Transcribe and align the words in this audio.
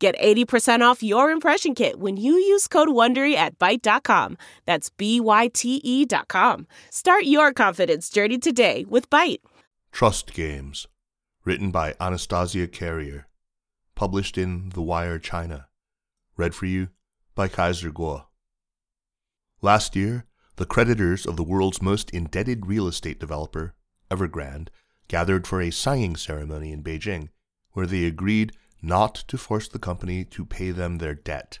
Get 0.00 0.18
80% 0.18 0.80
off 0.80 1.02
your 1.02 1.30
impression 1.30 1.74
kit 1.74 2.00
when 2.00 2.16
you 2.16 2.32
use 2.32 2.66
code 2.66 2.88
WONDERY 2.88 3.34
at 3.34 3.58
Byte.com. 3.58 4.38
That's 4.64 4.88
B-Y-T-E 4.88 6.06
dot 6.06 6.26
com. 6.26 6.66
Start 6.88 7.24
your 7.24 7.52
confidence 7.52 8.08
journey 8.08 8.38
today 8.38 8.86
with 8.88 9.10
Byte. 9.10 9.40
Trust 9.92 10.32
Games, 10.32 10.86
written 11.44 11.70
by 11.70 11.96
Anastasia 12.00 12.66
Carrier, 12.66 13.28
published 13.94 14.38
in 14.38 14.70
The 14.70 14.80
Wire 14.80 15.18
China, 15.18 15.68
read 16.34 16.54
for 16.54 16.64
you 16.64 16.88
by 17.34 17.48
Kaiser 17.48 17.90
Kuo. 17.90 18.24
Last 19.60 19.94
year, 19.94 20.24
the 20.56 20.64
creditors 20.64 21.26
of 21.26 21.36
the 21.36 21.44
world's 21.44 21.82
most 21.82 22.08
indebted 22.08 22.64
real 22.64 22.86
estate 22.88 23.20
developer, 23.20 23.74
Evergrande, 24.10 24.68
gathered 25.08 25.46
for 25.46 25.60
a 25.60 25.70
signing 25.70 26.16
ceremony 26.16 26.72
in 26.72 26.82
Beijing, 26.82 27.28
where 27.72 27.86
they 27.86 28.06
agreed 28.06 28.52
not 28.82 29.14
to 29.28 29.38
force 29.38 29.68
the 29.68 29.78
company 29.78 30.24
to 30.24 30.44
pay 30.44 30.70
them 30.70 30.98
their 30.98 31.14
debt. 31.14 31.58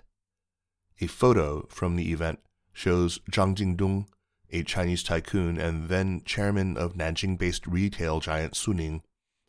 A 1.00 1.06
photo 1.06 1.66
from 1.68 1.96
the 1.96 2.12
event 2.12 2.40
shows 2.72 3.18
Zhang 3.30 3.54
Jindong, 3.54 4.06
a 4.50 4.62
Chinese 4.62 5.02
tycoon 5.02 5.58
and 5.58 5.88
then 5.88 6.22
chairman 6.24 6.76
of 6.76 6.94
Nanjing 6.94 7.38
based 7.38 7.66
retail 7.66 8.20
giant 8.20 8.54
Suning, 8.54 9.00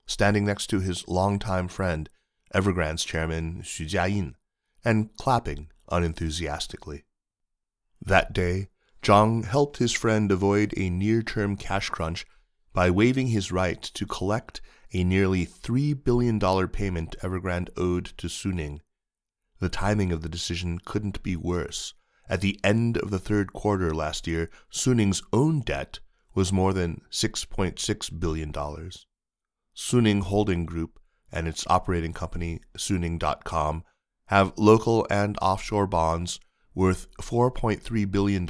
standing 0.05 0.45
next 0.45 0.67
to 0.67 0.79
his 0.79 1.07
longtime 1.07 1.67
friend, 1.67 2.09
Evergrande's 2.53 3.03
chairman 3.03 3.61
Xu 3.63 3.87
Jiayin, 3.87 4.35
and 4.83 5.15
clapping 5.17 5.69
unenthusiastically. 5.89 7.05
That 8.01 8.33
day, 8.33 8.69
Zhang 9.01 9.45
helped 9.45 9.77
his 9.77 9.91
friend 9.91 10.31
avoid 10.31 10.73
a 10.77 10.89
near 10.89 11.21
term 11.23 11.55
cash 11.57 11.89
crunch 11.89 12.25
by 12.73 12.89
waiving 12.89 13.27
his 13.27 13.51
right 13.51 13.81
to 13.81 14.05
collect 14.05 14.61
a 14.93 15.03
nearly 15.03 15.45
$3 15.45 16.03
billion 16.03 16.39
payment 16.67 17.15
Evergrande 17.21 17.69
owed 17.77 18.05
to 18.17 18.27
Suning. 18.27 18.79
The 19.59 19.69
timing 19.69 20.11
of 20.11 20.21
the 20.21 20.29
decision 20.29 20.79
couldn't 20.83 21.23
be 21.23 21.35
worse. 21.35 21.93
At 22.27 22.41
the 22.41 22.59
end 22.63 22.97
of 22.97 23.11
the 23.11 23.19
third 23.19 23.53
quarter 23.53 23.93
last 23.93 24.27
year, 24.27 24.49
Suning's 24.71 25.21
own 25.31 25.61
debt 25.61 25.99
was 26.33 26.53
more 26.53 26.73
than 26.73 27.01
$6.6 27.11 28.19
billion. 28.19 28.53
Suning 29.75 30.21
Holding 30.23 30.65
Group 30.65 30.99
and 31.31 31.47
its 31.47 31.65
operating 31.67 32.13
company, 32.13 32.61
Suning.com, 32.77 33.83
have 34.27 34.53
local 34.57 35.05
and 35.09 35.37
offshore 35.41 35.87
bonds 35.87 36.39
worth 36.73 37.07
$4.3 37.17 38.09
billion 38.11 38.47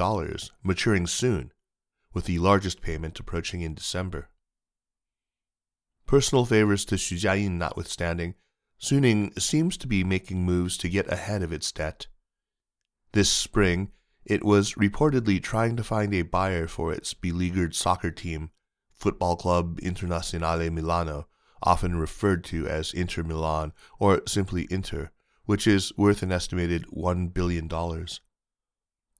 maturing 0.63 1.07
soon, 1.07 1.51
with 2.13 2.25
the 2.25 2.39
largest 2.39 2.81
payment 2.81 3.19
approaching 3.19 3.61
in 3.61 3.73
December. 3.73 4.29
Personal 6.11 6.43
favors 6.43 6.83
to 6.83 6.95
Xu 6.95 7.17
Jiayin 7.17 7.51
notwithstanding, 7.51 8.35
Suning 8.77 9.41
seems 9.41 9.77
to 9.77 9.87
be 9.87 10.03
making 10.03 10.43
moves 10.43 10.75
to 10.79 10.89
get 10.89 11.09
ahead 11.09 11.41
of 11.41 11.53
its 11.53 11.71
debt. 11.71 12.07
This 13.13 13.29
spring, 13.29 13.93
it 14.25 14.43
was 14.43 14.73
reportedly 14.73 15.41
trying 15.41 15.77
to 15.77 15.85
find 15.85 16.13
a 16.13 16.23
buyer 16.23 16.67
for 16.67 16.91
its 16.91 17.13
beleaguered 17.13 17.73
soccer 17.73 18.11
team, 18.11 18.51
Football 18.93 19.37
Club 19.37 19.79
Internazionale 19.79 20.69
Milano, 20.69 21.29
often 21.63 21.95
referred 21.95 22.43
to 22.43 22.67
as 22.67 22.91
Inter 22.93 23.23
Milan 23.23 23.71
or 23.97 24.21
simply 24.27 24.67
Inter, 24.69 25.11
which 25.45 25.65
is 25.65 25.93
worth 25.95 26.21
an 26.23 26.33
estimated 26.33 26.85
$1 26.87 27.33
billion. 27.33 27.69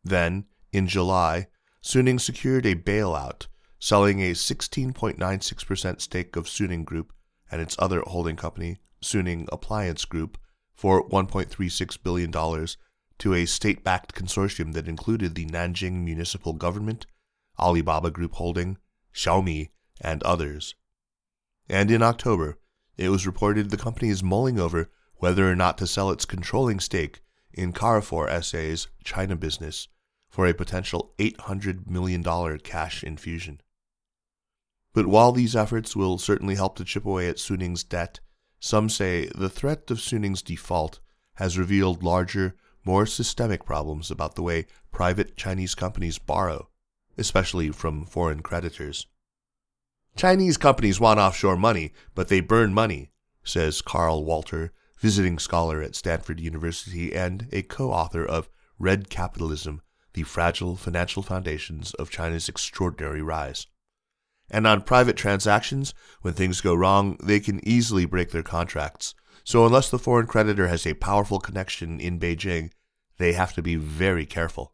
Then, 0.03 0.43
in 0.73 0.87
July, 0.89 1.47
Suning 1.81 2.19
secured 2.19 2.65
a 2.65 2.75
bailout 2.75 3.47
selling 3.83 4.21
a 4.21 4.31
16.96% 4.31 6.01
stake 6.01 6.35
of 6.35 6.45
Suning 6.45 6.85
Group 6.85 7.11
and 7.51 7.59
its 7.59 7.75
other 7.79 8.03
holding 8.05 8.35
company, 8.35 8.77
Suning 9.01 9.47
Appliance 9.51 10.05
Group, 10.05 10.37
for 10.75 11.09
$1.36 11.09 11.97
billion 12.03 12.31
to 13.17 13.33
a 13.33 13.47
state 13.47 13.83
backed 13.83 14.13
consortium 14.13 14.73
that 14.73 14.87
included 14.87 15.33
the 15.33 15.47
Nanjing 15.47 16.03
municipal 16.03 16.53
government, 16.53 17.07
Alibaba 17.59 18.11
Group 18.11 18.35
Holding, 18.35 18.77
Xiaomi, 19.15 19.69
and 19.99 20.21
others. 20.21 20.75
And 21.67 21.89
in 21.89 22.03
October, 22.03 22.59
it 22.97 23.09
was 23.09 23.25
reported 23.25 23.71
the 23.71 23.77
company 23.77 24.09
is 24.09 24.21
mulling 24.21 24.59
over 24.59 24.91
whether 25.15 25.49
or 25.49 25.55
not 25.55 25.79
to 25.79 25.87
sell 25.87 26.11
its 26.11 26.25
controlling 26.25 26.79
stake 26.79 27.21
in 27.51 27.73
Carrefour 27.73 28.29
SA's 28.43 28.89
China 29.03 29.35
business 29.35 29.87
for 30.29 30.45
a 30.45 30.53
potential 30.53 31.15
$800 31.17 31.87
million 31.87 32.23
cash 32.59 33.03
infusion. 33.03 33.59
But 34.93 35.07
while 35.07 35.31
these 35.31 35.55
efforts 35.55 35.95
will 35.95 36.17
certainly 36.17 36.55
help 36.55 36.75
to 36.77 36.83
chip 36.83 37.05
away 37.05 37.29
at 37.29 37.39
Suning's 37.39 37.83
debt, 37.83 38.19
some 38.59 38.89
say 38.89 39.29
the 39.35 39.49
threat 39.49 39.89
of 39.89 40.01
Suning's 40.01 40.41
default 40.41 40.99
has 41.35 41.57
revealed 41.57 42.03
larger, 42.03 42.55
more 42.83 43.05
systemic 43.05 43.65
problems 43.65 44.11
about 44.11 44.35
the 44.35 44.43
way 44.43 44.65
private 44.91 45.37
Chinese 45.37 45.75
companies 45.75 46.19
borrow, 46.19 46.69
especially 47.17 47.71
from 47.71 48.05
foreign 48.05 48.41
creditors. 48.41 49.07
Chinese 50.15 50.57
companies 50.57 50.99
want 50.99 51.19
offshore 51.19 51.55
money, 51.55 51.93
but 52.13 52.27
they 52.27 52.41
burn 52.41 52.73
money, 52.73 53.11
says 53.43 53.81
Carl 53.81 54.25
Walter, 54.25 54.73
visiting 54.99 55.39
scholar 55.39 55.81
at 55.81 55.95
Stanford 55.95 56.39
University 56.39 57.15
and 57.15 57.47
a 57.51 57.63
co 57.63 57.91
author 57.91 58.25
of 58.25 58.49
Red 58.77 59.09
Capitalism 59.09 59.81
The 60.13 60.23
Fragile 60.23 60.75
Financial 60.75 61.23
Foundations 61.23 61.93
of 61.95 62.11
China's 62.11 62.49
Extraordinary 62.49 63.21
Rise. 63.21 63.67
And 64.53 64.67
on 64.67 64.81
private 64.81 65.15
transactions, 65.15 65.93
when 66.21 66.33
things 66.33 66.59
go 66.59 66.75
wrong, 66.75 67.17
they 67.23 67.39
can 67.39 67.65
easily 67.67 68.05
break 68.05 68.31
their 68.31 68.43
contracts. 68.43 69.15
So 69.45 69.65
unless 69.65 69.89
the 69.89 69.97
foreign 69.97 70.27
creditor 70.27 70.67
has 70.67 70.85
a 70.85 70.93
powerful 70.93 71.39
connection 71.39 72.01
in 72.01 72.19
Beijing, 72.19 72.71
they 73.17 73.31
have 73.31 73.53
to 73.53 73.61
be 73.61 73.75
very 73.77 74.25
careful. 74.25 74.73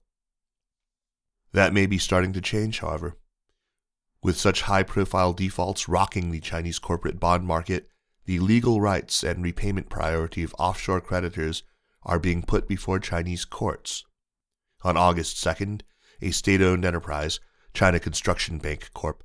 That 1.53 1.73
may 1.73 1.85
be 1.85 1.99
starting 1.99 2.33
to 2.33 2.41
change, 2.41 2.79
however. 2.79 3.17
With 4.23 4.37
such 4.37 4.63
high 4.63 4.83
profile 4.83 5.31
defaults 5.31 5.87
rocking 5.87 6.31
the 6.31 6.39
Chinese 6.39 6.79
corporate 6.79 7.19
bond 7.19 7.45
market, 7.45 7.87
the 8.25 8.39
legal 8.39 8.81
rights 8.81 9.23
and 9.23 9.43
repayment 9.43 9.89
priority 9.89 10.43
of 10.43 10.55
offshore 10.57 11.01
creditors 11.01 11.63
are 12.01 12.19
being 12.19 12.41
put 12.41 12.67
before 12.67 12.99
Chinese 12.99 13.45
courts. 13.45 14.05
On 14.83 14.97
August 14.97 15.37
2nd, 15.37 15.81
a 16.21 16.31
state 16.31 16.61
owned 16.61 16.83
enterprise, 16.83 17.39
China 17.73 17.99
Construction 17.99 18.57
Bank 18.57 18.89
Corp., 18.93 19.23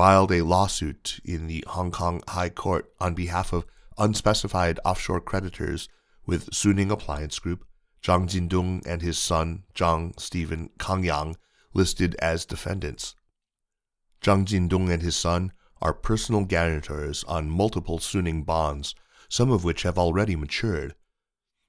filed 0.00 0.32
a 0.32 0.40
lawsuit 0.40 1.20
in 1.26 1.46
the 1.46 1.62
Hong 1.68 1.90
Kong 1.90 2.22
High 2.26 2.48
Court 2.48 2.90
on 3.00 3.12
behalf 3.12 3.52
of 3.52 3.66
unspecified 3.98 4.80
offshore 4.82 5.20
creditors 5.20 5.90
with 6.24 6.48
Suning 6.52 6.90
Appliance 6.90 7.38
Group, 7.38 7.66
Zhang 8.02 8.26
Jindong 8.26 8.80
and 8.86 9.02
his 9.02 9.18
son, 9.18 9.64
Zhang 9.74 10.18
Stephen 10.18 10.70
Kangyang, 10.78 11.36
listed 11.74 12.14
as 12.14 12.46
defendants. 12.46 13.14
Zhang 14.22 14.46
Jindong 14.46 14.90
and 14.90 15.02
his 15.02 15.16
son 15.16 15.52
are 15.82 15.92
personal 15.92 16.46
guarantors 16.46 17.22
on 17.24 17.50
multiple 17.50 17.98
Suning 17.98 18.46
bonds, 18.46 18.94
some 19.28 19.50
of 19.50 19.64
which 19.64 19.82
have 19.82 19.98
already 19.98 20.34
matured. 20.34 20.94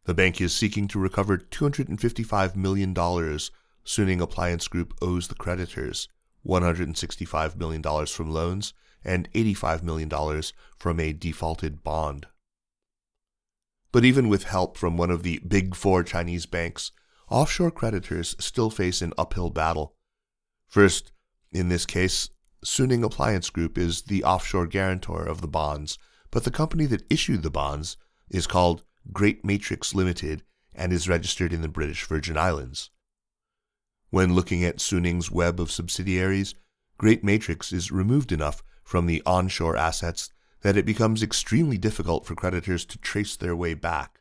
The 0.05 0.13
bank 0.13 0.39
is 0.39 0.55
seeking 0.55 0.87
to 0.87 0.99
recover 0.99 1.37
$255 1.37 2.55
million 2.55 2.93
Suning 2.93 4.21
Appliance 4.21 4.69
Group 4.69 4.93
owes 5.01 5.27
the 5.27 5.35
creditors. 5.35 6.07
$165 6.45 7.55
million 7.55 8.05
from 8.05 8.31
loans, 8.31 8.73
and 9.03 9.31
$85 9.33 9.83
million 9.83 10.43
from 10.77 10.99
a 10.99 11.13
defaulted 11.13 11.83
bond. 11.83 12.27
But 13.91 14.05
even 14.05 14.29
with 14.29 14.43
help 14.43 14.77
from 14.77 14.97
one 14.97 15.11
of 15.11 15.23
the 15.23 15.39
big 15.39 15.75
four 15.75 16.03
Chinese 16.03 16.45
banks, 16.45 16.91
offshore 17.29 17.71
creditors 17.71 18.35
still 18.39 18.69
face 18.69 19.01
an 19.01 19.13
uphill 19.17 19.49
battle. 19.49 19.95
First, 20.67 21.11
in 21.51 21.69
this 21.69 21.85
case, 21.85 22.29
Suning 22.65 23.03
Appliance 23.03 23.49
Group 23.49 23.77
is 23.77 24.03
the 24.03 24.23
offshore 24.23 24.67
guarantor 24.67 25.25
of 25.25 25.41
the 25.41 25.47
bonds, 25.47 25.97
but 26.29 26.43
the 26.43 26.51
company 26.51 26.85
that 26.85 27.05
issued 27.09 27.43
the 27.43 27.49
bonds 27.49 27.97
is 28.29 28.47
called 28.47 28.83
Great 29.11 29.43
Matrix 29.43 29.93
Limited 29.93 30.43
and 30.73 30.93
is 30.93 31.09
registered 31.09 31.51
in 31.51 31.61
the 31.61 31.67
British 31.67 32.05
Virgin 32.05 32.37
Islands. 32.37 32.91
When 34.11 34.35
looking 34.35 34.65
at 34.65 34.79
Suning's 34.79 35.31
web 35.31 35.57
of 35.61 35.71
subsidiaries, 35.71 36.53
Great 36.97 37.23
Matrix 37.23 37.71
is 37.71 37.93
removed 37.93 38.33
enough 38.33 38.61
from 38.83 39.05
the 39.05 39.23
onshore 39.25 39.77
assets 39.77 40.29
that 40.63 40.75
it 40.75 40.85
becomes 40.85 41.23
extremely 41.23 41.77
difficult 41.77 42.25
for 42.25 42.35
creditors 42.35 42.83
to 42.87 42.97
trace 42.97 43.37
their 43.37 43.55
way 43.55 43.73
back. 43.73 44.19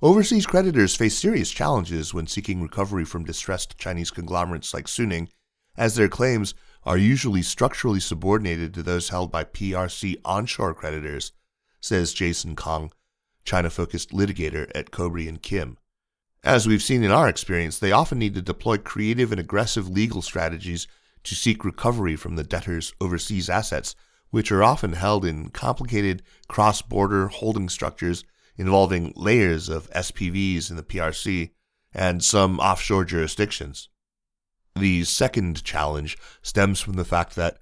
Overseas 0.00 0.46
creditors 0.46 0.96
face 0.96 1.18
serious 1.18 1.50
challenges 1.50 2.14
when 2.14 2.26
seeking 2.26 2.62
recovery 2.62 3.04
from 3.04 3.24
distressed 3.26 3.76
Chinese 3.76 4.10
conglomerates 4.10 4.72
like 4.72 4.86
Suning, 4.86 5.28
as 5.76 5.96
their 5.96 6.08
claims 6.08 6.54
are 6.84 6.96
usually 6.96 7.42
structurally 7.42 8.00
subordinated 8.00 8.72
to 8.72 8.82
those 8.82 9.10
held 9.10 9.30
by 9.30 9.44
PRC 9.44 10.16
onshore 10.24 10.72
creditors, 10.72 11.32
says 11.78 12.14
Jason 12.14 12.56
Kong, 12.56 12.90
China 13.44 13.68
focused 13.68 14.12
litigator 14.12 14.70
at 14.74 14.90
Kobre 14.90 15.28
and 15.28 15.42
Kim. 15.42 15.76
As 16.42 16.66
we've 16.66 16.82
seen 16.82 17.04
in 17.04 17.10
our 17.10 17.28
experience, 17.28 17.78
they 17.78 17.92
often 17.92 18.18
need 18.18 18.34
to 18.34 18.40
deploy 18.40 18.78
creative 18.78 19.30
and 19.30 19.38
aggressive 19.38 19.88
legal 19.90 20.22
strategies 20.22 20.86
to 21.24 21.34
seek 21.34 21.66
recovery 21.66 22.16
from 22.16 22.36
the 22.36 22.44
debtor's 22.44 22.94
overseas 22.98 23.50
assets, 23.50 23.94
which 24.30 24.50
are 24.50 24.62
often 24.62 24.94
held 24.94 25.26
in 25.26 25.50
complicated 25.50 26.22
cross 26.48 26.80
border 26.80 27.28
holding 27.28 27.68
structures 27.68 28.24
involving 28.56 29.12
layers 29.16 29.68
of 29.68 29.90
SPVs 29.90 30.70
in 30.70 30.76
the 30.76 30.82
PRC 30.82 31.50
and 31.92 32.24
some 32.24 32.58
offshore 32.58 33.04
jurisdictions. 33.04 33.90
The 34.74 35.04
second 35.04 35.62
challenge 35.62 36.16
stems 36.40 36.80
from 36.80 36.94
the 36.94 37.04
fact 37.04 37.36
that, 37.36 37.58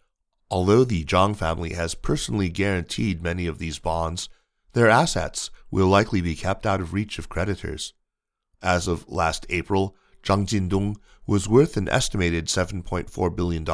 although 0.51 0.85
the 0.85 1.05
Zhang 1.05 1.37
family 1.37 1.73
has 1.73 1.95
personally 1.95 2.49
guaranteed 2.49 3.23
many 3.23 3.49
of 3.49 3.59
these 3.59 3.79
bonds, 3.81 4.29
their 4.73 4.89
assets 4.89 5.51
will 5.71 5.89
likely 5.89 6.21
be 6.21 6.37
kept 6.37 6.65
out 6.65 6.81
of 6.81 6.93
reach 6.93 7.19
of 7.19 7.29
creditors. 7.29 7.95
As 8.63 8.89
of 8.89 9.09
last 9.09 9.47
April, 9.49 9.97
Zhang 10.23 10.47
Jindong 10.47 10.97
was 11.27 11.49
worth 11.49 11.77
an 11.77 11.89
estimated 11.89 12.47
$7.4 12.47 13.37
billion, 13.37 13.65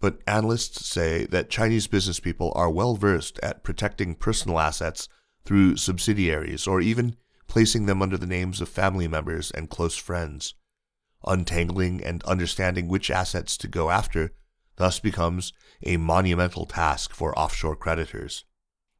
but 0.00 0.20
analysts 0.26 0.86
say 0.86 1.26
that 1.26 1.50
Chinese 1.50 1.86
business 1.86 2.20
people 2.20 2.52
are 2.54 2.70
well 2.70 2.96
versed 2.96 3.38
at 3.42 3.62
protecting 3.62 4.14
personal 4.14 4.58
assets 4.58 5.08
through 5.44 5.76
subsidiaries 5.76 6.66
or 6.66 6.80
even 6.80 7.16
placing 7.48 7.86
them 7.86 8.00
under 8.00 8.16
the 8.16 8.26
names 8.26 8.60
of 8.60 8.68
family 8.68 9.06
members 9.06 9.50
and 9.50 9.68
close 9.68 9.96
friends. 9.96 10.54
Untangling 11.26 12.02
and 12.02 12.24
understanding 12.24 12.88
which 12.88 13.10
assets 13.10 13.56
to 13.58 13.68
go 13.68 13.90
after 13.90 14.32
thus 14.76 14.98
becomes 14.98 15.52
a 15.82 15.96
monumental 15.98 16.64
task 16.64 17.12
for 17.12 17.38
offshore 17.38 17.76
creditors. 17.76 18.44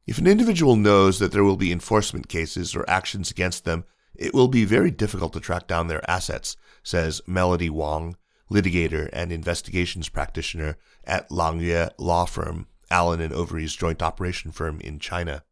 If 0.05 0.17
an 0.17 0.27
individual 0.27 0.75
knows 0.75 1.19
that 1.19 1.31
there 1.31 1.43
will 1.43 1.57
be 1.57 1.71
enforcement 1.71 2.27
cases 2.27 2.75
or 2.75 2.89
actions 2.89 3.31
against 3.31 3.65
them, 3.65 3.85
it 4.15 4.33
will 4.33 4.47
be 4.47 4.65
very 4.65 4.91
difficult 4.91 5.33
to 5.33 5.39
track 5.39 5.67
down 5.67 5.87
their 5.87 6.07
assets, 6.09 6.55
says 6.83 7.21
Melody 7.25 7.69
Wong, 7.69 8.15
litigator 8.51 9.09
and 9.11 9.31
investigations 9.31 10.09
practitioner 10.09 10.77
at 11.03 11.29
Langyue 11.29 11.89
Law 11.97 12.25
Firm, 12.25 12.67
Allen 12.91 13.21
and 13.21 13.33
Overy's 13.33 13.75
joint 13.75 14.01
operation 14.03 14.51
firm 14.51 14.79
in 14.81 14.99
China. 14.99 15.43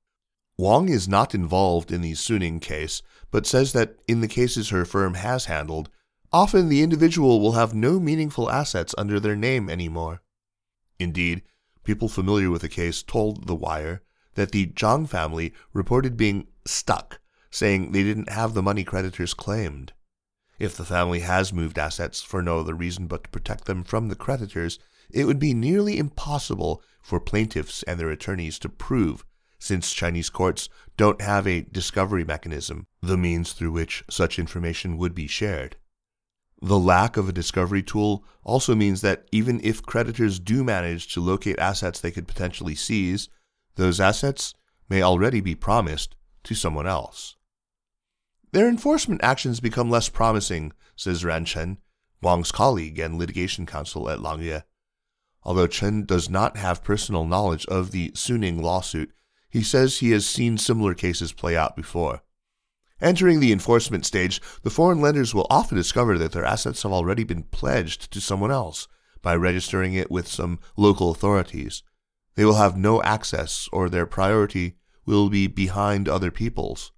Wong 0.57 0.89
is 0.89 1.07
not 1.07 1.33
involved 1.33 1.91
in 1.91 2.01
the 2.01 2.11
Suning 2.11 2.61
case, 2.61 3.01
but 3.31 3.47
says 3.47 3.73
that 3.73 3.95
in 4.07 4.21
the 4.21 4.27
cases 4.27 4.69
her 4.69 4.85
firm 4.85 5.15
has 5.15 5.45
handled, 5.45 5.89
often 6.31 6.69
the 6.69 6.83
individual 6.83 7.39
will 7.39 7.53
have 7.53 7.73
no 7.73 7.99
meaningful 7.99 8.51
assets 8.51 8.93
under 8.97 9.19
their 9.19 9.35
name 9.35 9.69
anymore. 9.69 10.21
Indeed, 10.99 11.41
people 11.83 12.07
familiar 12.07 12.51
with 12.51 12.61
the 12.61 12.69
case 12.69 13.01
told 13.01 13.47
The 13.47 13.55
Wire 13.55 14.03
that 14.35 14.51
the 14.51 14.67
Zhang 14.67 15.09
family 15.09 15.51
reported 15.73 16.15
being 16.15 16.47
stuck 16.65 17.20
saying 17.51 17.91
they 17.91 18.03
didn't 18.03 18.29
have 18.29 18.53
the 18.53 18.63
money 18.63 18.83
creditors 18.83 19.33
claimed. 19.33 19.93
If 20.57 20.75
the 20.75 20.85
family 20.85 21.19
has 21.19 21.53
moved 21.53 21.77
assets 21.77 22.21
for 22.21 22.41
no 22.41 22.59
other 22.59 22.73
reason 22.73 23.07
but 23.07 23.25
to 23.25 23.29
protect 23.29 23.65
them 23.65 23.83
from 23.83 24.07
the 24.07 24.15
creditors, 24.15 24.79
it 25.11 25.25
would 25.25 25.39
be 25.39 25.53
nearly 25.53 25.97
impossible 25.97 26.81
for 27.01 27.19
plaintiffs 27.19 27.83
and 27.83 27.99
their 27.99 28.09
attorneys 28.09 28.57
to 28.59 28.69
prove, 28.69 29.25
since 29.59 29.93
Chinese 29.93 30.29
courts 30.29 30.69
don't 30.97 31.21
have 31.21 31.45
a 31.45 31.61
discovery 31.61 32.23
mechanism, 32.23 32.87
the 33.01 33.17
means 33.17 33.53
through 33.53 33.71
which 33.71 34.03
such 34.09 34.39
information 34.39 34.97
would 34.97 35.13
be 35.13 35.27
shared. 35.27 35.75
The 36.61 36.79
lack 36.79 37.17
of 37.17 37.27
a 37.27 37.33
discovery 37.33 37.81
tool 37.81 38.23
also 38.43 38.75
means 38.75 39.01
that 39.01 39.27
even 39.31 39.59
if 39.63 39.81
creditors 39.81 40.39
do 40.39 40.63
manage 40.63 41.11
to 41.13 41.21
locate 41.21 41.57
assets 41.57 41.99
they 41.99 42.11
could 42.11 42.27
potentially 42.27 42.75
seize, 42.75 43.29
those 43.75 43.99
assets 43.99 44.53
may 44.87 45.01
already 45.01 45.41
be 45.41 45.55
promised 45.55 46.15
to 46.43 46.53
someone 46.53 46.85
else. 46.85 47.35
Their 48.51 48.67
enforcement 48.67 49.23
actions 49.23 49.59
become 49.59 49.89
less 49.89 50.09
promising, 50.09 50.73
says 50.95 51.23
Ran 51.23 51.45
Chen, 51.45 51.77
Wang's 52.21 52.51
colleague 52.51 52.99
and 52.99 53.17
litigation 53.17 53.65
counsel 53.65 54.09
at 54.09 54.19
Langyue. 54.19 54.63
Although 55.43 55.67
Chen 55.67 56.05
does 56.05 56.29
not 56.29 56.57
have 56.57 56.83
personal 56.83 57.25
knowledge 57.25 57.65
of 57.67 57.91
the 57.91 58.11
Suning 58.11 58.61
lawsuit, 58.61 59.11
he 59.49 59.63
says 59.63 59.99
he 59.99 60.11
has 60.11 60.25
seen 60.25 60.57
similar 60.57 60.93
cases 60.93 61.33
play 61.33 61.55
out 61.55 61.75
before. 61.75 62.21
Entering 63.01 63.39
the 63.39 63.51
enforcement 63.51 64.05
stage, 64.05 64.39
the 64.61 64.69
foreign 64.69 65.01
lenders 65.01 65.33
will 65.33 65.47
often 65.49 65.77
discover 65.77 66.17
that 66.17 66.33
their 66.33 66.45
assets 66.45 66.83
have 66.83 66.91
already 66.91 67.23
been 67.23 67.43
pledged 67.43 68.11
to 68.11 68.21
someone 68.21 68.51
else 68.51 68.87
by 69.21 69.35
registering 69.35 69.93
it 69.93 70.11
with 70.11 70.27
some 70.27 70.59
local 70.77 71.09
authorities. 71.09 71.83
They 72.35 72.45
will 72.45 72.55
have 72.55 72.77
no 72.77 73.01
access, 73.01 73.67
or 73.71 73.89
their 73.89 74.05
priority 74.05 74.77
will 75.05 75.29
be 75.29 75.47
behind 75.47 76.07
other 76.07 76.31
people's. 76.31 76.91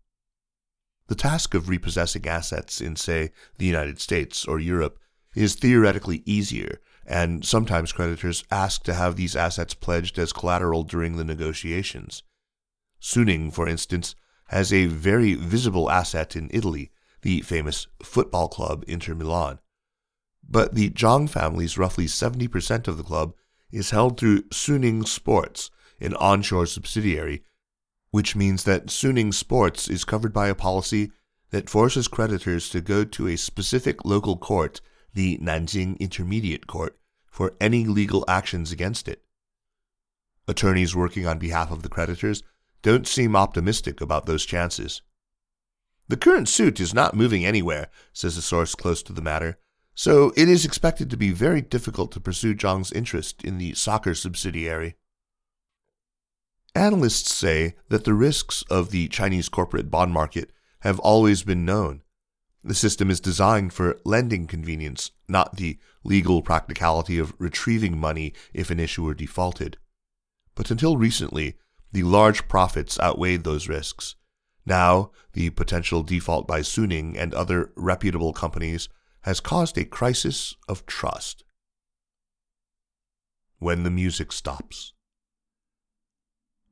The 1.07 1.15
task 1.15 1.53
of 1.53 1.69
repossessing 1.69 2.27
assets 2.27 2.79
in, 2.79 2.95
say, 2.95 3.31
the 3.57 3.65
United 3.65 3.99
States 3.99 4.45
or 4.45 4.59
Europe 4.59 4.99
is 5.35 5.55
theoretically 5.55 6.23
easier, 6.25 6.79
and 7.05 7.43
sometimes 7.43 7.91
creditors 7.91 8.43
ask 8.49 8.83
to 8.83 8.93
have 8.93 9.15
these 9.15 9.35
assets 9.35 9.73
pledged 9.73 10.17
as 10.17 10.31
collateral 10.31 10.83
during 10.83 11.17
the 11.17 11.23
negotiations. 11.23 12.23
Suning, 13.01 13.51
for 13.51 13.67
instance, 13.67 14.15
has 14.47 14.71
a 14.71 14.85
very 14.85 15.33
visible 15.33 15.91
asset 15.91 16.35
in 16.35 16.49
Italy, 16.53 16.91
the 17.21 17.41
famous 17.41 17.87
football 18.01 18.47
club 18.47 18.85
Inter 18.87 19.15
Milan. 19.15 19.59
But 20.47 20.75
the 20.75 20.89
Zhang 20.91 21.29
family's 21.29 21.77
roughly 21.77 22.05
70% 22.05 22.87
of 22.87 22.97
the 22.97 23.03
club 23.03 23.33
is 23.71 23.89
held 23.89 24.17
through 24.17 24.43
Suning 24.43 25.07
Sports, 25.07 25.71
an 25.99 26.13
onshore 26.15 26.65
subsidiary 26.65 27.43
which 28.13 28.35
means 28.35 28.63
that 28.63 28.85
Suning 28.85 29.33
Sports 29.33 29.87
is 29.87 30.05
covered 30.05 30.31
by 30.31 30.47
a 30.47 30.53
policy 30.53 31.11
that 31.49 31.67
forces 31.67 32.07
creditors 32.07 32.69
to 32.69 32.79
go 32.79 33.03
to 33.03 33.27
a 33.27 33.35
specific 33.35 34.05
local 34.05 34.37
court, 34.37 34.81
the 35.15 35.39
Nanjing 35.39 35.99
Intermediate 35.99 36.67
Court, 36.67 36.95
for 37.25 37.55
any 37.59 37.85
legal 37.85 38.23
actions 38.27 38.71
against 38.71 39.07
it. 39.07 39.23
Attorneys 40.47 40.95
working 40.95 41.25
on 41.25 41.39
behalf 41.39 41.71
of 41.71 41.81
the 41.81 41.89
creditors 41.89 42.43
don't 42.83 43.07
seem 43.07 43.35
optimistic 43.35 43.99
about 43.99 44.27
those 44.27 44.45
chances. 44.45 45.01
The 46.07 46.15
current 46.15 46.47
suit 46.47 46.79
is 46.79 46.93
not 46.93 47.15
moving 47.15 47.43
anywhere, 47.43 47.87
says 48.13 48.37
a 48.37 48.43
source 48.43 48.75
close 48.75 49.01
to 49.03 49.13
the 49.13 49.23
matter, 49.23 49.57
so 49.95 50.31
it 50.37 50.47
is 50.47 50.65
expected 50.65 51.09
to 51.09 51.17
be 51.17 51.31
very 51.31 51.61
difficult 51.61 52.11
to 52.11 52.19
pursue 52.19 52.53
Zhang's 52.53 52.91
interest 52.91 53.43
in 53.43 53.57
the 53.57 53.73
soccer 53.73 54.13
subsidiary. 54.13 54.97
Analysts 56.75 57.33
say 57.33 57.75
that 57.89 58.03
the 58.03 58.15
risks 58.15 58.63
of 58.69 58.89
the 58.89 59.07
Chinese 59.07 59.47
corporate 59.47 59.91
bond 59.91 60.11
market 60.11 60.51
have 60.79 60.99
always 60.99 61.43
been 61.43 61.65
known. 61.65 62.01
The 62.63 62.73
system 62.73 63.11
is 63.11 63.19
designed 63.19 63.73
for 63.73 63.99
lending 64.05 64.47
convenience, 64.47 65.11
not 65.27 65.57
the 65.57 65.77
legal 66.03 66.41
practicality 66.41 67.19
of 67.19 67.35
retrieving 67.37 67.97
money 67.97 68.33
if 68.53 68.71
an 68.71 68.79
issuer 68.79 69.13
defaulted. 69.13 69.77
But 70.55 70.71
until 70.71 70.97
recently, 70.97 71.57
the 71.91 72.03
large 72.03 72.47
profits 72.47 72.99
outweighed 72.99 73.43
those 73.43 73.69
risks. 73.69 74.15
Now, 74.65 75.11
the 75.33 75.51
potential 75.51 76.01
default 76.01 76.47
by 76.47 76.61
Suning 76.61 77.15
and 77.17 77.33
other 77.33 77.71
reputable 77.75 78.33
companies 78.33 78.89
has 79.21 79.39
caused 79.39 79.77
a 79.77 79.85
crisis 79.85 80.55
of 80.67 80.85
trust. 80.85 81.43
When 83.59 83.83
the 83.83 83.91
music 83.91 84.31
stops. 84.31 84.92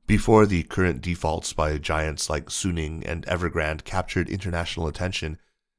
Before 0.06 0.46
the 0.46 0.64
current 0.64 1.00
defaults 1.00 1.52
by 1.52 1.78
giants 1.78 2.28
like 2.28 2.46
Suning 2.46 3.02
and 3.06 3.24
Evergrande 3.26 3.84
captured 3.84 4.28
international 4.28 4.88
attention, 4.88 5.38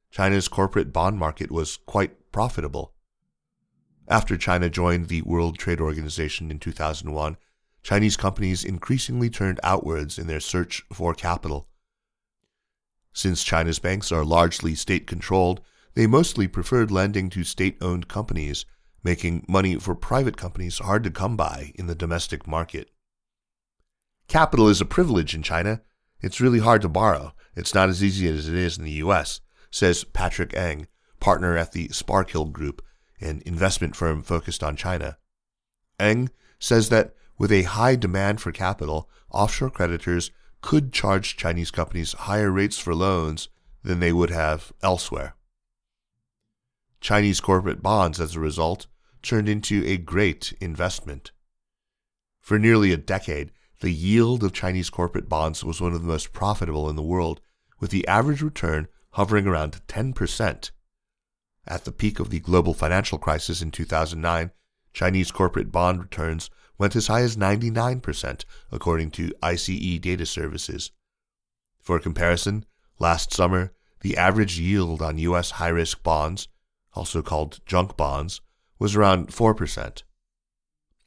China's 0.10 0.48
corporate 0.48 0.94
bond 0.94 1.18
market 1.18 1.51
was 1.51 1.77
quite 1.86 2.32
profitable. 2.32 2.94
After 4.08 4.38
China 4.38 4.70
joined 4.70 5.08
the 5.08 5.22
World 5.24 5.58
Trade 5.58 5.82
Organization 5.82 6.51
in 6.51 6.60
2001, 6.60 7.38
Chinese 7.84 8.15
companies 8.15 8.63
increasingly 8.63 9.30
turned 9.30 9.60
outwards 9.62 10.18
in 10.18 10.27
their 10.27 10.39
search 10.39 10.84
for 10.92 11.13
capital. 11.13 11.68
Since 13.12 13.44
China's 13.44 13.80
banks 13.80 14.12
are 14.12 14.24
largely 14.24 14.74
state 14.74 15.06
controlled, 15.06 15.62
they 15.94 16.08
mostly 16.08 16.48
preferred 16.48 16.92
lending 16.92 17.30
to 17.32 17.44
state 17.44 17.77
owned 17.82 18.08
companies, 18.08 18.65
making 19.03 19.46
money 19.48 19.75
for 19.75 19.96
private 19.96 20.38
companies 20.38 20.80
hard 20.80 21.03
to 21.03 21.12
come 21.12 21.36
by 21.36 21.74
in 21.75 21.88
the 21.88 21.96
domestic 21.96 22.48
market. 22.48 22.89
Capital 24.34 24.68
is 24.68 24.82
a 24.82 24.86
privilege 24.86 25.36
in 25.36 25.44
China. 25.44 25.82
It's 26.20 26.42
really 26.42 26.58
hard 26.58 26.82
to 26.82 26.90
borrow. 26.90 27.36
It's 27.56 27.75
not 27.75 27.90
as 27.90 28.04
easy 28.04 28.28
as 28.28 28.50
it 28.50 28.56
is 28.56 28.80
in 28.80 28.84
the 28.84 29.04
U.S., 29.04 29.42
says 29.70 30.04
Patrick 30.06 30.58
Eng, 30.58 30.88
partner 31.20 31.56
at 31.56 31.72
the 31.72 31.90
Sparkhill 31.90 32.52
Group, 32.52 32.82
an 33.22 33.44
investment 33.46 33.96
firm 33.96 34.24
focused 34.24 34.63
on 34.63 34.75
China. 34.75 35.20
Eng 36.00 36.32
says 36.58 36.90
that 36.90 37.13
with 37.38 37.52
a 37.52 37.62
high 37.62 37.96
demand 37.96 38.42
for 38.42 38.52
capital, 38.52 39.08
offshore 39.30 39.70
creditors 39.70 40.32
could 40.62 40.92
charge 40.92 41.38
Chinese 41.38 41.70
companies 41.70 42.13
higher 42.13 42.50
rates 42.50 42.80
for 42.80 42.96
loans 42.96 43.50
than 43.84 44.00
they 44.00 44.12
would 44.12 44.32
have 44.32 44.74
elsewhere. 44.82 45.36
Chinese 47.00 47.40
corporate 47.40 47.84
bonds, 47.84 48.20
as 48.20 48.36
a 48.36 48.40
result, 48.40 48.88
turned 49.22 49.48
into 49.48 49.86
a 49.86 49.98
great 49.98 50.56
investment. 50.60 51.32
For 52.40 52.58
nearly 52.58 52.92
a 52.92 52.98
decade, 52.98 53.52
the 53.84 53.92
yield 53.92 54.46
of 54.46 54.54
Chinese 54.54 54.90
corporate 54.90 55.28
bonds 55.28 55.62
was 55.62 55.82
one 55.82 55.92
of 55.92 56.02
the 56.02 56.08
most 56.08 56.32
profitable 56.32 56.90
in 56.90 56.96
the 56.96 57.02
world, 57.02 57.42
with 57.82 57.92
the 57.92 58.08
average 58.08 58.42
return 58.42 58.88
hovering 59.12 59.46
around 59.46 59.82
10%. 59.90 60.72
At 61.68 61.84
the 61.84 61.92
peak 61.92 62.18
of 62.22 62.30
the 62.30 62.40
global 62.40 62.74
financial 62.74 63.18
crisis 63.18 63.62
in 63.62 63.72
2009, 63.72 64.52
Chinese 64.94 65.32
corporate 65.32 65.70
bond 65.70 66.00
returns 66.00 66.50
went 66.78 66.96
as 66.96 67.08
high 67.08 67.24
as 67.24 67.36
99%, 67.36 68.46
according 68.72 69.12
to 69.12 69.34
ICE 69.44 70.00
Data 70.00 70.25
Services. 70.25 70.92
For 71.82 72.00
comparison, 72.00 72.63
last 73.00 73.34
summer, 73.34 73.74
the 74.00 74.16
average 74.16 74.58
yield 74.58 75.02
on 75.02 75.18
U.S. 75.18 75.52
high 75.52 75.68
risk 75.68 76.02
bonds, 76.04 76.48
also 76.94 77.22
called 77.22 77.60
junk 77.66 77.98
bonds, 77.98 78.40
was 78.80 78.96
around 78.96 79.28
4%. 79.28 80.04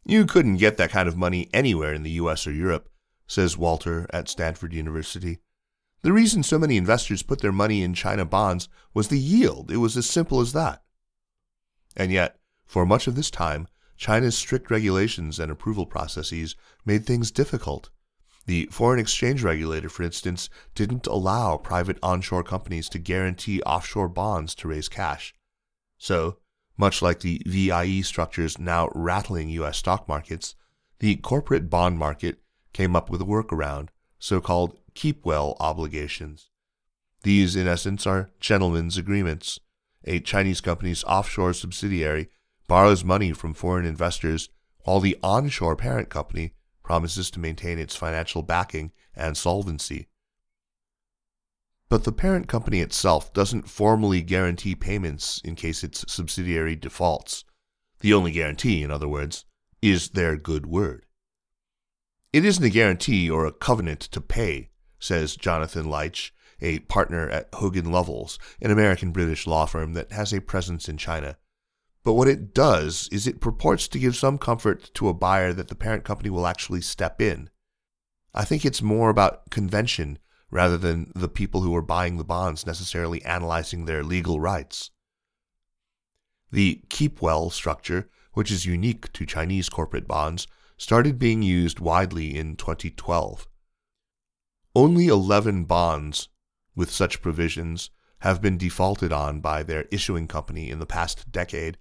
You 0.08 0.24
couldn't 0.24 0.58
get 0.58 0.76
that 0.76 0.92
kind 0.92 1.08
of 1.08 1.16
money 1.16 1.50
anywhere 1.52 1.92
in 1.92 2.04
the 2.04 2.12
US 2.12 2.46
or 2.46 2.52
Europe, 2.52 2.88
says 3.26 3.58
Walter 3.58 4.06
at 4.10 4.28
Stanford 4.28 4.72
University. 4.72 5.40
The 6.02 6.12
reason 6.12 6.44
so 6.44 6.60
many 6.60 6.76
investors 6.76 7.24
put 7.24 7.40
their 7.40 7.50
money 7.50 7.82
in 7.82 7.92
China 7.92 8.24
bonds 8.24 8.68
was 8.94 9.08
the 9.08 9.18
yield. 9.18 9.68
It 9.68 9.78
was 9.78 9.96
as 9.96 10.08
simple 10.08 10.40
as 10.40 10.52
that. 10.52 10.84
And 11.96 12.12
yet, 12.12 12.38
for 12.64 12.86
much 12.86 13.08
of 13.08 13.16
this 13.16 13.32
time, 13.32 13.66
China's 13.96 14.38
strict 14.38 14.70
regulations 14.70 15.40
and 15.40 15.50
approval 15.50 15.86
processes 15.86 16.54
made 16.84 17.04
things 17.04 17.32
difficult. 17.32 17.90
The 18.44 18.68
foreign 18.70 19.00
exchange 19.00 19.42
regulator, 19.42 19.88
for 19.88 20.04
instance, 20.04 20.48
didn't 20.76 21.08
allow 21.08 21.56
private 21.56 21.98
onshore 22.00 22.44
companies 22.44 22.88
to 22.90 23.00
guarantee 23.00 23.60
offshore 23.62 24.08
bonds 24.08 24.54
to 24.56 24.68
raise 24.68 24.88
cash. 24.88 25.34
So, 25.98 26.38
much 26.76 27.02
like 27.02 27.20
the 27.20 27.42
VIE 27.46 28.00
structures 28.02 28.58
now 28.58 28.88
rattling 28.94 29.48
U.S. 29.50 29.78
stock 29.78 30.08
markets, 30.08 30.54
the 30.98 31.16
corporate 31.16 31.70
bond 31.70 31.98
market 31.98 32.38
came 32.72 32.94
up 32.94 33.10
with 33.10 33.20
a 33.20 33.24
workaround, 33.24 33.88
so 34.18 34.40
called 34.40 34.78
keep 34.94 35.24
well 35.24 35.56
obligations. 35.60 36.50
These, 37.22 37.56
in 37.56 37.66
essence, 37.66 38.06
are 38.06 38.30
gentlemen's 38.40 38.96
agreements. 38.96 39.58
A 40.04 40.20
Chinese 40.20 40.60
company's 40.60 41.04
offshore 41.04 41.52
subsidiary 41.52 42.28
borrows 42.68 43.04
money 43.04 43.32
from 43.32 43.54
foreign 43.54 43.86
investors 43.86 44.48
while 44.84 45.00
the 45.00 45.18
onshore 45.22 45.76
parent 45.76 46.08
company 46.08 46.52
promises 46.82 47.30
to 47.32 47.40
maintain 47.40 47.78
its 47.78 47.96
financial 47.96 48.42
backing 48.42 48.92
and 49.14 49.36
solvency. 49.36 50.08
But 51.88 52.04
the 52.04 52.12
parent 52.12 52.48
company 52.48 52.80
itself 52.80 53.32
doesn't 53.32 53.68
formally 53.68 54.20
guarantee 54.20 54.74
payments 54.74 55.40
in 55.44 55.54
case 55.54 55.84
its 55.84 56.04
subsidiary 56.12 56.74
defaults. 56.74 57.44
The 58.00 58.12
only 58.12 58.32
guarantee, 58.32 58.82
in 58.82 58.90
other 58.90 59.08
words, 59.08 59.44
is 59.80 60.10
their 60.10 60.36
good 60.36 60.66
word. 60.66 61.06
It 62.32 62.44
isn't 62.44 62.64
a 62.64 62.70
guarantee 62.70 63.30
or 63.30 63.46
a 63.46 63.52
covenant 63.52 64.00
to 64.00 64.20
pay, 64.20 64.70
says 64.98 65.36
Jonathan 65.36 65.88
Leitch, 65.88 66.34
a 66.60 66.80
partner 66.80 67.28
at 67.28 67.48
Hogan 67.54 67.86
Lovells, 67.86 68.38
an 68.60 68.70
American 68.70 69.12
British 69.12 69.46
law 69.46 69.66
firm 69.66 69.92
that 69.92 70.12
has 70.12 70.32
a 70.32 70.40
presence 70.40 70.88
in 70.88 70.96
China. 70.96 71.36
But 72.02 72.14
what 72.14 72.28
it 72.28 72.52
does 72.52 73.08
is 73.12 73.26
it 73.26 73.40
purports 73.40 73.88
to 73.88 73.98
give 73.98 74.16
some 74.16 74.38
comfort 74.38 74.92
to 74.94 75.08
a 75.08 75.14
buyer 75.14 75.52
that 75.52 75.68
the 75.68 75.74
parent 75.74 76.04
company 76.04 76.30
will 76.30 76.46
actually 76.46 76.80
step 76.80 77.20
in. 77.20 77.50
I 78.34 78.44
think 78.44 78.64
it's 78.64 78.82
more 78.82 79.08
about 79.08 79.50
convention 79.50 80.18
rather 80.50 80.78
than 80.78 81.12
the 81.14 81.28
people 81.28 81.62
who 81.62 81.74
are 81.74 81.82
buying 81.82 82.16
the 82.16 82.24
bonds 82.24 82.66
necessarily 82.66 83.24
analyzing 83.24 83.84
their 83.84 84.02
legal 84.02 84.40
rights. 84.40 84.90
The 86.50 86.82
keep 86.88 87.20
well 87.20 87.50
structure, 87.50 88.08
which 88.32 88.50
is 88.50 88.66
unique 88.66 89.12
to 89.12 89.26
Chinese 89.26 89.68
corporate 89.68 90.06
bonds, 90.06 90.46
started 90.76 91.18
being 91.18 91.42
used 91.42 91.80
widely 91.80 92.36
in 92.36 92.56
2012. 92.56 93.48
Only 94.74 95.08
11 95.08 95.64
bonds 95.64 96.28
with 96.74 96.90
such 96.90 97.22
provisions 97.22 97.90
have 98.20 98.42
been 98.42 98.58
defaulted 98.58 99.12
on 99.12 99.40
by 99.40 99.62
their 99.62 99.86
issuing 99.90 100.28
company 100.28 100.70
in 100.70 100.78
the 100.78 100.86
past 100.86 101.30
decade, 101.32 101.78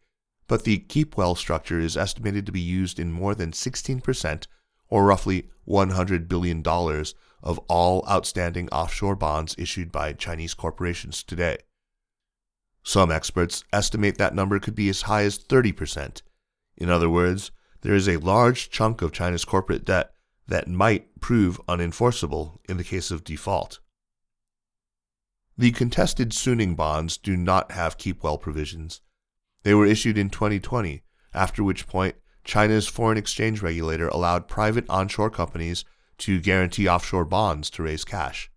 but 0.47 0.63
the 0.63 0.79
keep 0.79 1.17
well 1.17 1.35
structure 1.35 1.79
is 1.79 1.97
estimated 1.97 2.45
to 2.45 2.51
be 2.51 2.61
used 2.61 2.99
in 2.99 3.11
more 3.11 3.35
than 3.35 3.51
16%, 3.51 4.47
or 4.89 5.05
roughly 5.05 5.49
$100 5.67 6.27
billion 6.27 6.63
of 7.41 7.59
all 7.69 8.05
outstanding 8.09 8.69
offshore 8.69 9.15
bonds 9.15 9.55
issued 9.57 9.91
by 9.91 10.13
Chinese 10.13 10.53
corporations 10.53 11.23
today. 11.23 11.57
Some 12.83 13.11
experts 13.11 13.63
estimate 13.73 14.17
that 14.17 14.35
number 14.35 14.59
could 14.59 14.75
be 14.75 14.89
as 14.89 15.03
high 15.03 15.23
as 15.23 15.39
30%. 15.39 16.21
In 16.77 16.89
other 16.89 17.09
words, 17.09 17.51
there 17.81 17.95
is 17.95 18.07
a 18.07 18.17
large 18.17 18.69
chunk 18.69 19.01
of 19.01 19.11
China's 19.11 19.45
corporate 19.45 19.85
debt 19.85 20.11
that 20.47 20.67
might 20.67 21.19
prove 21.19 21.59
unenforceable 21.67 22.59
in 22.69 22.77
the 22.77 22.83
case 22.83 23.11
of 23.11 23.23
default. 23.23 23.79
The 25.57 25.71
contested 25.71 26.31
Suning 26.31 26.75
bonds 26.75 27.17
do 27.17 27.37
not 27.37 27.71
have 27.71 27.97
keep 27.97 28.21
well 28.23 28.37
provisions. 28.37 29.01
They 29.63 29.73
were 29.73 29.85
issued 29.85 30.17
in 30.17 30.29
2020, 30.29 31.01
after 31.33 31.63
which 31.63 31.87
point 31.87 32.15
China's 32.45 32.87
foreign 32.87 33.17
exchange 33.17 33.61
regulator 33.61 34.07
allowed 34.07 34.47
private 34.47 34.85
onshore 34.89 35.31
companies 35.31 35.83
to 36.19 36.39
guarantee 36.39 36.87
offshore 36.87 37.25
bonds 37.25 37.69
to 37.71 37.83
raise 37.83 38.05
cash. 38.05 38.49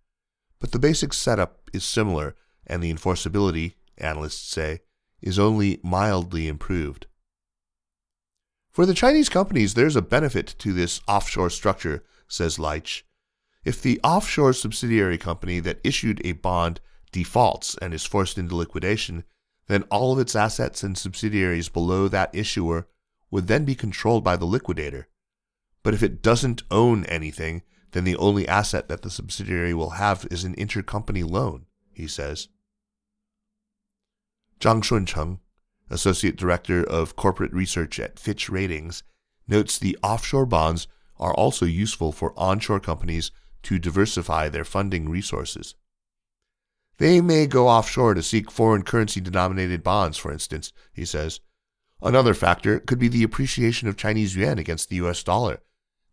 But 0.59 0.71
the 0.71 0.79
basic 0.79 1.11
setup 1.11 1.69
is 1.73 1.83
similar, 1.83 2.35
and 2.67 2.81
the 2.81 2.93
enforceability, 2.93 3.73
analysts 3.97 4.47
say, 4.47 4.81
is 5.21 5.39
only 5.39 5.79
mildly 5.83 6.47
improved. 6.47 7.07
For 8.71 8.85
the 8.85 8.93
Chinese 8.93 9.27
companies, 9.27 9.73
there's 9.73 9.95
a 9.95 10.01
benefit 10.01 10.55
to 10.59 10.71
this 10.71 11.01
offshore 11.07 11.49
structure, 11.49 12.03
says 12.27 12.59
Leitch. 12.59 13.03
If 13.65 13.81
the 13.81 13.99
offshore 14.03 14.53
subsidiary 14.53 15.17
company 15.17 15.59
that 15.61 15.81
issued 15.83 16.21
a 16.23 16.33
bond 16.33 16.79
defaults 17.11 17.75
and 17.81 17.93
is 17.93 18.05
forced 18.05 18.37
into 18.37 18.55
liquidation, 18.55 19.23
then 19.67 19.83
all 19.83 20.13
of 20.13 20.19
its 20.19 20.35
assets 20.35 20.83
and 20.83 20.97
subsidiaries 20.97 21.69
below 21.69 22.07
that 22.07 22.33
issuer 22.33 22.87
would 23.31 23.47
then 23.47 23.65
be 23.65 23.75
controlled 23.75 24.23
by 24.23 24.35
the 24.35 24.45
liquidator. 24.45 25.07
But 25.83 25.93
if 25.93 26.03
it 26.03 26.21
doesn't 26.21 26.63
own 26.69 27.05
anything, 27.05 27.63
then 27.91 28.03
the 28.03 28.17
only 28.17 28.47
asset 28.47 28.87
that 28.89 29.01
the 29.01 29.09
subsidiary 29.09 29.73
will 29.73 29.91
have 29.91 30.27
is 30.29 30.43
an 30.43 30.55
intercompany 30.55 31.27
loan, 31.27 31.65
he 31.91 32.07
says. 32.07 32.47
Zhang 34.59 34.81
Shuncheng, 34.81 35.39
Associate 35.89 36.35
Director 36.35 36.83
of 36.83 37.15
Corporate 37.15 37.53
Research 37.53 37.99
at 37.99 38.19
Fitch 38.19 38.49
Ratings, 38.49 39.03
notes 39.47 39.77
the 39.77 39.97
offshore 40.03 40.45
bonds 40.45 40.87
are 41.17 41.33
also 41.33 41.65
useful 41.65 42.11
for 42.11 42.37
onshore 42.37 42.79
companies 42.79 43.31
to 43.63 43.79
diversify 43.79 44.49
their 44.49 44.63
funding 44.63 45.09
resources. 45.09 45.75
They 46.97 47.21
may 47.21 47.47
go 47.47 47.67
offshore 47.67 48.13
to 48.13 48.23
seek 48.23 48.51
foreign 48.51 48.83
currency 48.83 49.21
denominated 49.21 49.83
bonds, 49.83 50.17
for 50.17 50.31
instance, 50.31 50.73
he 50.93 51.05
says. 51.05 51.39
Another 52.01 52.33
factor 52.33 52.79
could 52.79 52.99
be 52.99 53.07
the 53.07 53.23
appreciation 53.23 53.87
of 53.87 53.97
Chinese 53.97 54.35
yuan 54.35 54.57
against 54.57 54.89
the 54.89 54.95
US 54.97 55.23
dollar, 55.23 55.61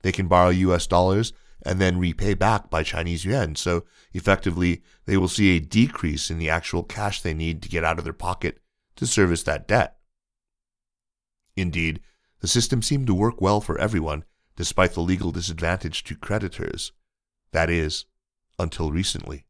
they 0.03 0.13
can 0.13 0.29
borrow 0.29 0.51
US 0.51 0.87
dollars 0.87 1.33
and 1.65 1.81
then 1.81 1.99
repay 1.99 2.35
back 2.35 2.71
by 2.71 2.83
Chinese 2.83 3.25
yuan. 3.25 3.57
So 3.57 3.85
effectively, 4.13 4.83
they 5.05 5.17
will 5.17 5.29
see 5.29 5.57
a 5.57 5.61
decrease 5.61 6.31
in 6.31 6.39
the 6.39 6.51
actual 6.51 6.83
cash 6.83 7.21
they 7.21 7.35
need 7.35 7.63
to 7.63 7.69
get 7.69 7.85
out 7.85 7.99
of 7.99 8.05
their 8.05 8.13
pocket 8.13 8.61
to 8.97 9.07
service 9.07 9.43
that 9.45 9.67
debt. 9.67 9.97
Indeed, 11.57 12.01
the 12.41 12.49
system 12.49 12.83
seemed 12.83 13.07
to 13.09 13.15
work 13.15 13.41
well 13.41 13.61
for 13.61 13.79
everyone, 13.79 14.25
despite 14.57 14.93
the 14.93 15.01
legal 15.01 15.33
disadvantage 15.33 16.05
to 16.05 16.15
creditors. 16.15 16.93
That 17.53 17.71
is, 17.71 18.05
until 18.59 18.93
recently. 18.93 19.47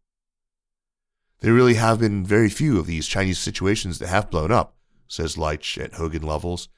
There 1.40 1.52
really 1.52 1.74
have 1.74 1.98
been 1.98 2.24
very 2.24 2.48
few 2.48 2.78
of 2.78 2.86
these 2.86 3.06
Chinese 3.06 3.38
situations 3.38 3.98
that 3.98 4.08
have 4.08 4.30
blown 4.30 4.50
up, 4.50 4.75
says 5.08 5.38
Leitch 5.38 5.78
at 5.78 5.94
Hogan 5.94 6.22
Lovells. 6.22 6.68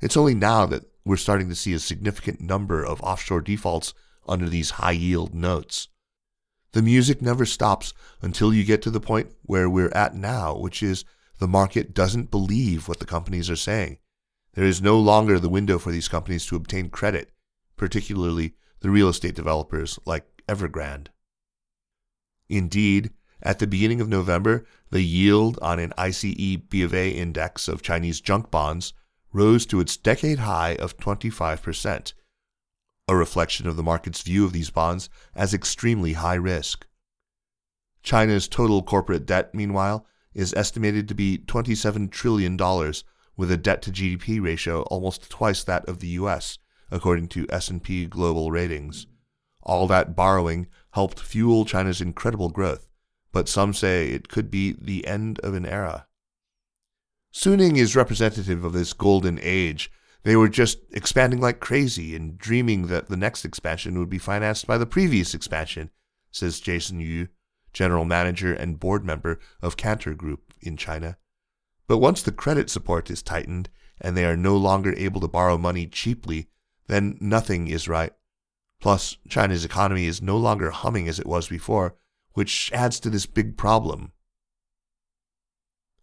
It's 0.00 0.16
only 0.16 0.34
now 0.34 0.66
that 0.66 0.84
we're 1.04 1.16
starting 1.16 1.48
to 1.48 1.54
see 1.54 1.72
a 1.72 1.78
significant 1.78 2.40
number 2.40 2.84
of 2.84 3.00
offshore 3.02 3.40
defaults 3.40 3.94
under 4.28 4.48
these 4.48 4.70
high 4.70 4.92
yield 4.92 5.34
notes. 5.34 5.88
The 6.72 6.82
music 6.82 7.22
never 7.22 7.46
stops 7.46 7.94
until 8.20 8.52
you 8.52 8.64
get 8.64 8.82
to 8.82 8.90
the 8.90 9.00
point 9.00 9.32
where 9.42 9.70
we're 9.70 9.92
at 9.94 10.14
now, 10.14 10.56
which 10.56 10.82
is 10.82 11.04
the 11.38 11.48
market 11.48 11.94
doesn't 11.94 12.30
believe 12.30 12.88
what 12.88 12.98
the 12.98 13.06
companies 13.06 13.48
are 13.48 13.56
saying. 13.56 13.98
There 14.54 14.64
is 14.64 14.82
no 14.82 14.98
longer 14.98 15.38
the 15.38 15.48
window 15.48 15.78
for 15.78 15.90
these 15.90 16.08
companies 16.08 16.46
to 16.46 16.56
obtain 16.56 16.90
credit, 16.90 17.30
particularly 17.76 18.54
the 18.80 18.90
real 18.90 19.08
estate 19.08 19.34
developers 19.34 19.98
like 20.04 20.24
Evergrande. 20.48 21.08
Indeed, 22.48 23.10
at 23.42 23.58
the 23.58 23.66
beginning 23.66 24.00
of 24.00 24.08
November, 24.08 24.64
the 24.90 25.02
yield 25.02 25.58
on 25.60 25.78
an 25.78 25.92
ICE 25.98 26.22
B 26.22 26.82
of 26.82 26.94
A 26.94 27.10
index 27.10 27.68
of 27.68 27.82
Chinese 27.82 28.20
junk 28.20 28.50
bonds 28.50 28.94
rose 29.32 29.66
to 29.66 29.80
its 29.80 29.96
decade 29.96 30.38
high 30.38 30.76
of 30.76 30.96
25%, 30.96 32.14
a 33.08 33.16
reflection 33.16 33.68
of 33.68 33.76
the 33.76 33.82
market's 33.82 34.22
view 34.22 34.44
of 34.44 34.52
these 34.52 34.70
bonds 34.70 35.08
as 35.34 35.52
extremely 35.52 36.14
high 36.14 36.34
risk. 36.34 36.86
China's 38.02 38.48
total 38.48 38.82
corporate 38.82 39.26
debt, 39.26 39.54
meanwhile, 39.54 40.06
is 40.32 40.54
estimated 40.54 41.08
to 41.08 41.14
be 41.14 41.38
$27 41.38 42.10
trillion, 42.10 42.56
with 43.36 43.50
a 43.50 43.56
debt 43.56 43.82
to 43.82 43.90
GDP 43.90 44.42
ratio 44.42 44.82
almost 44.82 45.28
twice 45.28 45.62
that 45.64 45.86
of 45.88 46.00
the 46.00 46.08
US, 46.08 46.58
according 46.90 47.28
to 47.28 47.46
S&P 47.50 48.06
Global 48.06 48.50
Ratings. 48.50 49.06
All 49.62 49.86
that 49.88 50.16
borrowing 50.16 50.68
helped 50.92 51.20
fuel 51.20 51.64
China's 51.64 52.00
incredible 52.00 52.48
growth, 52.48 52.86
but 53.36 53.50
some 53.50 53.74
say 53.74 54.08
it 54.08 54.30
could 54.30 54.50
be 54.50 54.74
the 54.80 55.06
end 55.06 55.38
of 55.40 55.52
an 55.52 55.66
era. 55.66 56.06
Suning 57.34 57.76
is 57.76 57.94
representative 57.94 58.64
of 58.64 58.72
this 58.72 58.94
golden 58.94 59.38
age. 59.42 59.92
They 60.22 60.36
were 60.36 60.48
just 60.48 60.78
expanding 60.90 61.38
like 61.38 61.60
crazy 61.60 62.16
and 62.16 62.38
dreaming 62.38 62.86
that 62.86 63.10
the 63.10 63.16
next 63.18 63.44
expansion 63.44 63.98
would 63.98 64.08
be 64.08 64.16
financed 64.16 64.66
by 64.66 64.78
the 64.78 64.86
previous 64.86 65.34
expansion, 65.34 65.90
says 66.30 66.60
Jason 66.60 66.98
Yu, 66.98 67.28
general 67.74 68.06
manager 68.06 68.54
and 68.54 68.80
board 68.80 69.04
member 69.04 69.38
of 69.60 69.76
Kantar 69.76 70.16
Group 70.16 70.54
in 70.62 70.78
China. 70.78 71.18
But 71.86 71.98
once 71.98 72.22
the 72.22 72.32
credit 72.32 72.70
support 72.70 73.10
is 73.10 73.22
tightened 73.22 73.68
and 74.00 74.16
they 74.16 74.24
are 74.24 74.34
no 74.34 74.56
longer 74.56 74.94
able 74.96 75.20
to 75.20 75.28
borrow 75.28 75.58
money 75.58 75.86
cheaply, 75.86 76.48
then 76.86 77.18
nothing 77.20 77.68
is 77.68 77.86
right. 77.86 78.14
Plus, 78.80 79.18
China's 79.28 79.66
economy 79.66 80.06
is 80.06 80.22
no 80.22 80.38
longer 80.38 80.70
humming 80.70 81.06
as 81.06 81.18
it 81.18 81.26
was 81.26 81.48
before, 81.48 81.96
which 82.36 82.70
adds 82.74 83.00
to 83.00 83.08
this 83.08 83.24
big 83.24 83.56
problem. 83.56 84.12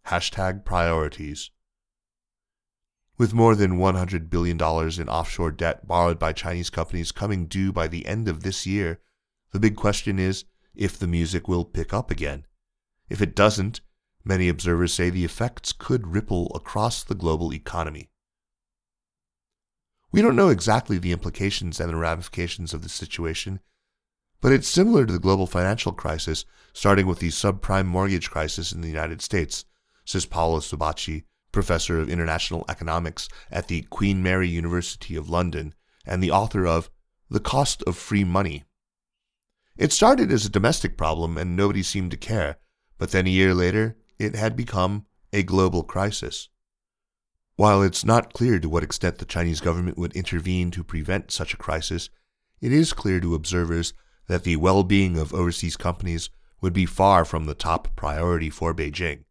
Hashtag 0.08 0.64
priorities. 0.64 1.52
With 3.16 3.32
more 3.32 3.54
than 3.54 3.78
$100 3.78 4.28
billion 4.28 4.56
in 4.56 5.08
offshore 5.08 5.52
debt 5.52 5.86
borrowed 5.86 6.18
by 6.18 6.32
Chinese 6.32 6.70
companies 6.70 7.12
coming 7.12 7.46
due 7.46 7.72
by 7.72 7.86
the 7.86 8.04
end 8.06 8.26
of 8.26 8.42
this 8.42 8.66
year, 8.66 8.98
the 9.52 9.60
big 9.60 9.76
question 9.76 10.18
is 10.18 10.44
if 10.74 10.98
the 10.98 11.06
music 11.06 11.46
will 11.46 11.64
pick 11.64 11.94
up 11.94 12.10
again. 12.10 12.46
If 13.08 13.22
it 13.22 13.36
doesn't, 13.36 13.80
many 14.24 14.48
observers 14.48 14.92
say 14.92 15.10
the 15.10 15.24
effects 15.24 15.72
could 15.72 16.08
ripple 16.08 16.50
across 16.52 17.04
the 17.04 17.14
global 17.14 17.54
economy. 17.54 18.10
We 20.10 20.20
don't 20.20 20.34
know 20.34 20.48
exactly 20.48 20.98
the 20.98 21.12
implications 21.12 21.78
and 21.78 21.90
the 21.90 21.96
ramifications 21.96 22.74
of 22.74 22.82
the 22.82 22.88
situation, 22.88 23.60
but 24.44 24.52
it's 24.52 24.68
similar 24.68 25.06
to 25.06 25.12
the 25.14 25.18
global 25.18 25.46
financial 25.46 25.90
crisis, 25.90 26.44
starting 26.74 27.06
with 27.06 27.18
the 27.18 27.30
subprime 27.30 27.86
mortgage 27.86 28.30
crisis 28.30 28.72
in 28.72 28.82
the 28.82 28.88
United 28.88 29.22
States, 29.22 29.64
says 30.04 30.26
Paolo 30.26 30.58
Subacchi, 30.58 31.24
professor 31.50 31.98
of 31.98 32.10
international 32.10 32.66
economics 32.68 33.26
at 33.50 33.68
the 33.68 33.80
Queen 33.88 34.22
Mary 34.22 34.46
University 34.46 35.16
of 35.16 35.30
London 35.30 35.72
and 36.04 36.22
the 36.22 36.30
author 36.30 36.66
of 36.66 36.90
The 37.30 37.40
Cost 37.40 37.82
of 37.84 37.96
Free 37.96 38.22
Money. 38.22 38.64
It 39.78 39.92
started 39.92 40.30
as 40.30 40.44
a 40.44 40.50
domestic 40.50 40.98
problem 40.98 41.38
and 41.38 41.56
nobody 41.56 41.82
seemed 41.82 42.10
to 42.10 42.18
care, 42.18 42.58
but 42.98 43.12
then 43.12 43.26
a 43.26 43.30
year 43.30 43.54
later, 43.54 43.96
it 44.18 44.34
had 44.34 44.56
become 44.56 45.06
a 45.32 45.42
global 45.42 45.82
crisis. 45.82 46.50
While 47.56 47.82
it's 47.82 48.04
not 48.04 48.34
clear 48.34 48.58
to 48.58 48.68
what 48.68 48.84
extent 48.84 49.16
the 49.16 49.24
Chinese 49.24 49.62
government 49.62 49.96
would 49.96 50.14
intervene 50.14 50.70
to 50.72 50.84
prevent 50.84 51.30
such 51.30 51.54
a 51.54 51.56
crisis, 51.56 52.10
it 52.60 52.72
is 52.72 52.92
clear 52.92 53.20
to 53.20 53.34
observers 53.34 53.94
that 54.26 54.44
the 54.44 54.56
well 54.56 54.82
being 54.82 55.18
of 55.18 55.34
overseas 55.34 55.76
companies 55.76 56.30
would 56.60 56.72
be 56.72 56.86
far 56.86 57.24
from 57.24 57.44
the 57.44 57.54
top 57.54 57.94
priority 57.96 58.50
for 58.50 58.74
Beijing. 58.74 59.24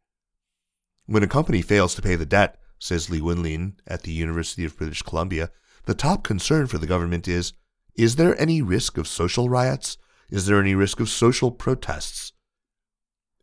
When 1.06 1.24
a 1.24 1.28
company 1.28 1.62
fails 1.62 1.96
to 1.96 2.02
pay 2.02 2.16
the 2.16 2.26
debt, 2.26 2.60
says 2.80 3.10
Li 3.10 3.20
Wenlin 3.20 3.74
at 3.88 4.04
the 4.04 4.12
University 4.12 4.66
of 4.66 4.78
British 4.78 5.02
Columbia, 5.02 5.52
the 5.86 5.94
top 5.94 6.24
concern 6.24 6.68
for 6.68 6.78
the 6.78 6.88
government 6.88 7.28
is 7.28 7.54
is 7.96 8.16
there 8.16 8.40
any 8.42 8.62
risk 8.62 8.98
of 8.98 9.08
social 9.08 9.50
riots? 9.50 9.98
Is 10.30 10.48
there 10.48 10.60
any 10.60 10.74
risk 10.74 11.00
of 11.00 11.10
social 11.10 11.52
protests? 11.52 12.34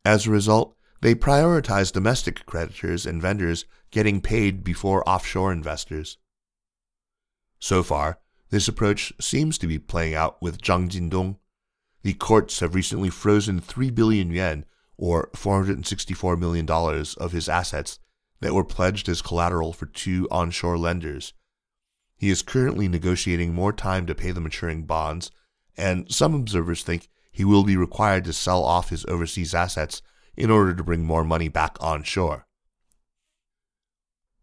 As 0.05 0.27
a 0.27 0.31
result, 0.31 0.77
they 1.03 1.15
prioritize 1.15 1.93
domestic 1.93 2.45
creditors 2.47 3.07
and 3.07 3.23
vendors 3.23 3.65
getting 3.91 4.21
paid 4.21 4.65
before 4.65 5.09
offshore 5.09 5.53
investors. 5.53 6.19
So 7.59 7.83
far, 7.83 8.19
this 8.51 8.69
approach 8.69 9.13
seems 9.21 9.59
to 9.59 9.67
be 9.67 9.79
playing 9.79 10.15
out 10.15 10.41
with 10.43 10.61
Zhang 10.61 10.89
Jindong. 10.89 11.37
The 12.03 12.15
courts 12.15 12.61
have 12.61 12.75
recently 12.75 13.09
frozen 13.09 13.61
3 13.61 13.91
billion 13.91 14.31
yuan, 14.31 14.65
or 14.97 15.31
$464 15.35 16.39
million, 16.39 16.69
of 16.69 17.33
his 17.33 17.49
assets 17.49 17.99
that 18.41 18.55
were 18.55 18.65
pledged 18.65 19.09
as 19.09 19.23
collateral 19.23 19.73
for 19.73 19.87
two 19.87 20.27
onshore 20.31 20.79
lenders. 20.79 21.33
He 22.17 22.29
is 22.29 22.43
currently 22.43 22.89
negotiating 22.89 23.55
more 23.55 23.73
time 23.73 24.07
to 24.07 24.15
pay 24.15 24.31
the 24.31 24.41
maturing 24.41 24.85
bonds, 24.85 25.31
and 25.77 26.11
some 26.13 26.35
observers 26.35 26.83
think 26.83 27.09
he 27.31 27.45
will 27.45 27.65
be 27.65 27.77
required 27.77 28.25
to 28.25 28.33
sell 28.33 28.65
off 28.65 28.91
his 28.91 29.07
overseas 29.07 29.55
assets 29.55 30.03
in 30.37 30.51
order 30.51 30.75
to 30.75 30.85
bring 30.85 31.05
more 31.05 31.25
money 31.25 31.49
back 31.49 31.77
onshore. 31.81 32.47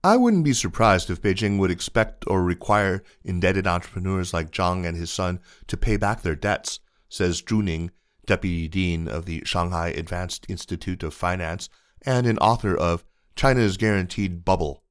I 0.08 0.16
wouldn't 0.16 0.46
be 0.46 0.54
surprised 0.54 1.10
if 1.10 1.22
Beijing 1.22 1.60
would 1.60 1.70
expect 1.70 2.24
or 2.28 2.42
require 2.42 3.04
indebted 3.26 3.68
entrepreneurs 3.68 4.34
like 4.34 4.52
Zhang 4.52 4.88
and 4.88 4.96
his 4.96 5.12
son 5.12 5.42
to 5.68 5.76
pay 5.76 5.98
back 5.98 6.22
their 6.22 6.34
debts, 6.34 6.80
says 7.10 7.42
Zhu 7.42 7.62
Ning, 7.62 7.92
deputy 8.26 8.70
dean 8.70 9.10
of 9.10 9.26
the 9.26 9.44
Shanghai 9.44 9.90
Advanced 9.90 10.46
Institute 10.48 11.04
of 11.04 11.14
Finance 11.14 11.68
and 12.06 12.26
an 12.26 12.38
author 12.38 12.74
of 12.74 13.04
China's 13.36 13.76
Guaranteed 13.76 14.46
Bubble. 14.46 14.82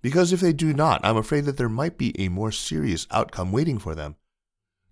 Because 0.00 0.32
if 0.32 0.40
they 0.40 0.54
do 0.54 0.72
not, 0.72 1.04
I'm 1.04 1.18
afraid 1.18 1.44
that 1.44 1.58
there 1.58 1.68
might 1.68 1.98
be 1.98 2.18
a 2.18 2.30
more 2.30 2.50
serious 2.50 3.06
outcome 3.10 3.52
waiting 3.52 3.78
for 3.78 3.94
them. 3.94 4.16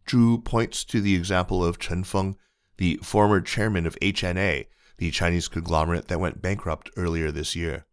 Zhu 0.07 0.45
points 0.45 0.85
to 0.85 1.01
the 1.01 1.15
example 1.15 1.65
of 1.65 1.79
Chen 1.79 2.05
Feng, 2.05 2.37
the 2.77 3.01
former 3.03 3.41
chairman 3.41 3.87
of 3.87 3.99
HNA, 4.01 4.67
the 4.99 5.11
Chinese 5.11 5.49
conglomerate 5.49 6.09
that 6.09 6.21
went 6.21 6.43
bankrupt 6.43 6.91
earlier 6.99 7.31
this 7.33 7.57
year. 7.57 7.87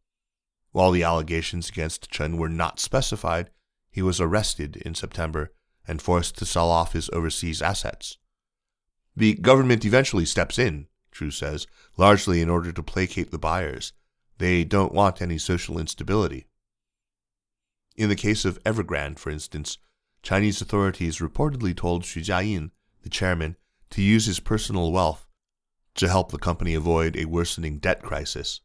While 0.71 0.91
the 0.91 1.03
allegations 1.03 1.69
against 1.69 2.09
Chen 2.09 2.37
were 2.37 2.49
not 2.49 2.79
specified, 2.79 3.49
he 3.91 4.01
was 4.01 4.21
arrested 4.21 4.77
in 4.77 4.95
September 4.95 5.51
and 5.87 6.01
forced 6.01 6.37
to 6.37 6.45
sell 6.45 6.69
off 6.69 6.93
his 6.93 7.09
overseas 7.11 7.61
assets. 7.61 8.17
The 9.15 9.33
government 9.33 9.83
eventually 9.83 10.25
steps 10.25 10.57
in, 10.57 10.87
Zhu 11.13 11.33
says, 11.33 11.67
largely 11.97 12.41
in 12.41 12.49
order 12.49 12.71
to 12.71 12.83
placate 12.83 13.31
the 13.31 13.37
buyers. 13.37 13.91
They 14.37 14.63
don't 14.63 14.93
want 14.93 15.21
any 15.21 15.37
social 15.37 15.77
instability. 15.77 16.47
In 17.97 18.07
the 18.07 18.15
case 18.15 18.45
of 18.45 18.63
Evergrande, 18.63 19.19
for 19.19 19.29
instance, 19.29 19.77
Chinese 20.23 20.61
authorities 20.61 21.19
reportedly 21.19 21.75
told 21.75 22.03
Xu 22.03 22.23
Jiayin, 22.23 22.71
the 23.03 23.09
chairman, 23.09 23.57
to 23.89 24.01
use 24.01 24.25
his 24.25 24.39
personal 24.39 24.91
wealth 24.91 25.27
to 25.95 26.07
help 26.07 26.31
the 26.31 26.37
company 26.37 26.73
avoid 26.73 27.17
a 27.17 27.25
worsening 27.25 27.79
debt 27.79 28.01
crisis. 28.01 28.61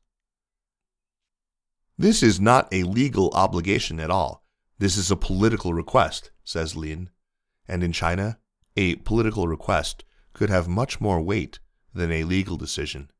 This 1.98 2.22
is 2.22 2.38
not 2.38 2.68
a 2.72 2.82
legal 2.82 3.30
obligation 3.30 3.98
at 4.00 4.10
all. 4.10 4.44
This 4.78 4.98
is 4.98 5.10
a 5.10 5.16
political 5.16 5.72
request, 5.72 6.30
says 6.44 6.76
Lin. 6.76 7.08
And 7.66 7.82
in 7.82 7.92
China, 7.92 8.38
a 8.76 8.96
political 8.96 9.48
request 9.48 10.04
could 10.34 10.50
have 10.50 10.68
much 10.68 11.00
more 11.00 11.22
weight 11.22 11.58
than 11.94 12.12
a 12.12 12.24
legal 12.24 12.58
decision. 12.58 13.10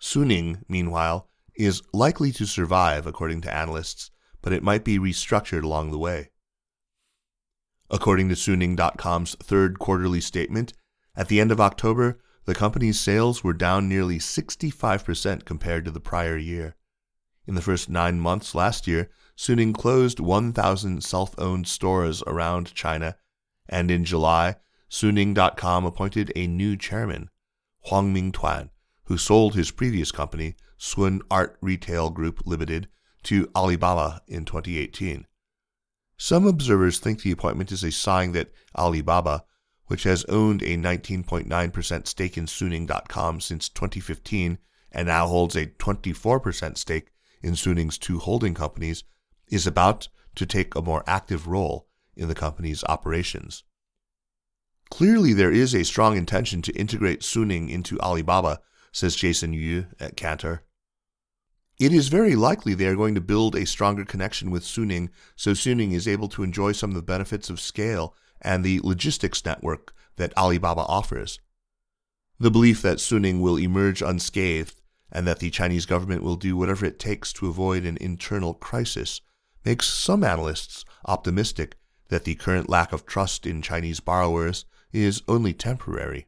Suning, 0.00 0.62
meanwhile, 0.66 1.28
is 1.54 1.82
likely 1.92 2.32
to 2.32 2.46
survive, 2.46 3.06
according 3.06 3.42
to 3.42 3.54
analysts, 3.54 4.10
but 4.40 4.54
it 4.54 4.62
might 4.62 4.82
be 4.82 4.98
restructured 4.98 5.62
along 5.62 5.90
the 5.90 5.98
way. 5.98 6.30
According 7.90 8.30
to 8.30 8.34
Suning.com's 8.34 9.34
third 9.42 9.78
quarterly 9.78 10.22
statement, 10.22 10.72
at 11.14 11.28
the 11.28 11.38
end 11.38 11.52
of 11.52 11.60
October, 11.60 12.18
the 12.46 12.54
company's 12.54 12.98
sales 12.98 13.44
were 13.44 13.52
down 13.52 13.90
nearly 13.90 14.18
65% 14.18 15.44
compared 15.44 15.84
to 15.84 15.90
the 15.90 16.00
prior 16.00 16.38
year. 16.38 16.76
In 17.50 17.56
the 17.56 17.62
first 17.62 17.90
nine 17.90 18.20
months 18.20 18.54
last 18.54 18.86
year, 18.86 19.10
Suning 19.36 19.74
closed 19.74 20.20
1,000 20.20 21.02
self 21.02 21.34
owned 21.36 21.66
stores 21.66 22.22
around 22.24 22.72
China, 22.74 23.16
and 23.68 23.90
in 23.90 24.04
July, 24.04 24.54
Suning.com 24.88 25.84
appointed 25.84 26.30
a 26.36 26.46
new 26.46 26.76
chairman, 26.76 27.28
Huang 27.86 28.14
Mingduan, 28.14 28.70
who 29.06 29.18
sold 29.18 29.56
his 29.56 29.72
previous 29.72 30.12
company, 30.12 30.54
Sun 30.78 31.22
Art 31.28 31.58
Retail 31.60 32.10
Group 32.10 32.42
Limited, 32.46 32.86
to 33.24 33.50
Alibaba 33.56 34.22
in 34.28 34.44
2018. 34.44 35.26
Some 36.16 36.46
observers 36.46 37.00
think 37.00 37.22
the 37.22 37.32
appointment 37.32 37.72
is 37.72 37.82
a 37.82 37.90
sign 37.90 38.30
that 38.30 38.52
Alibaba, 38.78 39.42
which 39.86 40.04
has 40.04 40.24
owned 40.26 40.62
a 40.62 40.76
19.9% 40.76 42.06
stake 42.06 42.38
in 42.38 42.46
Suning.com 42.46 43.40
since 43.40 43.68
2015 43.68 44.58
and 44.92 45.08
now 45.08 45.26
holds 45.26 45.56
a 45.56 45.66
24% 45.66 46.78
stake 46.78 47.10
in 47.42 47.54
Suning's 47.54 47.98
two 47.98 48.18
holding 48.18 48.54
companies, 48.54 49.04
is 49.48 49.66
about 49.66 50.08
to 50.34 50.46
take 50.46 50.74
a 50.74 50.82
more 50.82 51.02
active 51.06 51.46
role 51.46 51.88
in 52.16 52.28
the 52.28 52.34
company's 52.34 52.84
operations. 52.84 53.64
Clearly, 54.90 55.32
there 55.32 55.52
is 55.52 55.74
a 55.74 55.84
strong 55.84 56.16
intention 56.16 56.62
to 56.62 56.72
integrate 56.72 57.20
Suning 57.20 57.70
into 57.70 57.98
Alibaba, 58.00 58.60
says 58.92 59.16
Jason 59.16 59.52
Yu 59.52 59.86
at 60.00 60.16
Kantar. 60.16 60.60
It 61.78 61.94
is 61.94 62.08
very 62.08 62.36
likely 62.36 62.74
they 62.74 62.86
are 62.86 62.96
going 62.96 63.14
to 63.14 63.20
build 63.20 63.54
a 63.54 63.64
stronger 63.64 64.04
connection 64.04 64.50
with 64.50 64.64
Suning 64.64 65.08
so 65.34 65.52
Suning 65.52 65.92
is 65.92 66.06
able 66.06 66.28
to 66.28 66.42
enjoy 66.42 66.72
some 66.72 66.90
of 66.90 66.96
the 66.96 67.02
benefits 67.02 67.48
of 67.48 67.60
scale 67.60 68.14
and 68.42 68.62
the 68.62 68.80
logistics 68.82 69.44
network 69.44 69.94
that 70.16 70.36
Alibaba 70.36 70.82
offers. 70.82 71.40
The 72.38 72.50
belief 72.50 72.82
that 72.82 72.98
Suning 72.98 73.40
will 73.40 73.56
emerge 73.56 74.02
unscathed 74.02 74.79
and 75.12 75.26
that 75.26 75.38
the 75.38 75.50
Chinese 75.50 75.86
government 75.86 76.22
will 76.22 76.36
do 76.36 76.56
whatever 76.56 76.86
it 76.86 76.98
takes 76.98 77.32
to 77.34 77.48
avoid 77.48 77.84
an 77.84 77.98
internal 78.00 78.54
crisis 78.54 79.20
makes 79.64 79.88
some 79.88 80.24
analysts 80.24 80.84
optimistic 81.04 81.76
that 82.08 82.24
the 82.24 82.34
current 82.34 82.68
lack 82.68 82.92
of 82.92 83.06
trust 83.06 83.46
in 83.46 83.62
Chinese 83.62 84.00
borrowers 84.00 84.64
is 84.92 85.22
only 85.28 85.52
temporary. 85.52 86.26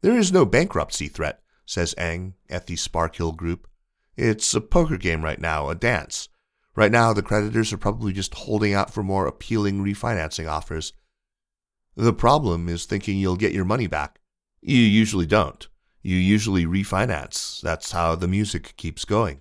There 0.00 0.16
is 0.16 0.32
no 0.32 0.44
bankruptcy 0.44 1.08
threat, 1.08 1.42
says 1.66 1.94
Eng 1.98 2.34
at 2.48 2.66
the 2.66 2.76
Sparkhill 2.76 3.36
Group. 3.36 3.68
It's 4.16 4.54
a 4.54 4.60
poker 4.60 4.96
game 4.96 5.22
right 5.22 5.40
now, 5.40 5.68
a 5.68 5.74
dance. 5.74 6.28
Right 6.74 6.92
now, 6.92 7.12
the 7.12 7.22
creditors 7.22 7.72
are 7.72 7.78
probably 7.78 8.12
just 8.12 8.34
holding 8.34 8.72
out 8.72 8.92
for 8.92 9.02
more 9.02 9.26
appealing 9.26 9.82
refinancing 9.84 10.48
offers. 10.48 10.92
The 11.96 12.12
problem 12.12 12.68
is 12.68 12.84
thinking 12.84 13.18
you'll 13.18 13.36
get 13.36 13.52
your 13.52 13.64
money 13.64 13.88
back. 13.88 14.20
You 14.60 14.78
usually 14.78 15.26
don't. 15.26 15.66
You 16.08 16.16
usually 16.16 16.64
refinance. 16.64 17.60
That's 17.60 17.92
how 17.92 18.14
the 18.14 18.26
music 18.26 18.72
keeps 18.78 19.04
going. 19.04 19.40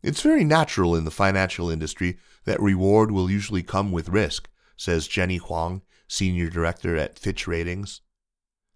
It's 0.00 0.22
very 0.22 0.44
natural 0.44 0.94
in 0.94 1.04
the 1.04 1.10
financial 1.10 1.68
industry 1.68 2.18
that 2.44 2.60
reward 2.60 3.10
will 3.10 3.28
usually 3.28 3.64
come 3.64 3.90
with 3.90 4.08
risk, 4.08 4.48
says 4.76 5.08
Jenny 5.08 5.38
Huang, 5.38 5.82
senior 6.06 6.48
director 6.50 6.96
at 6.96 7.18
Fitch 7.18 7.48
Ratings. 7.48 8.00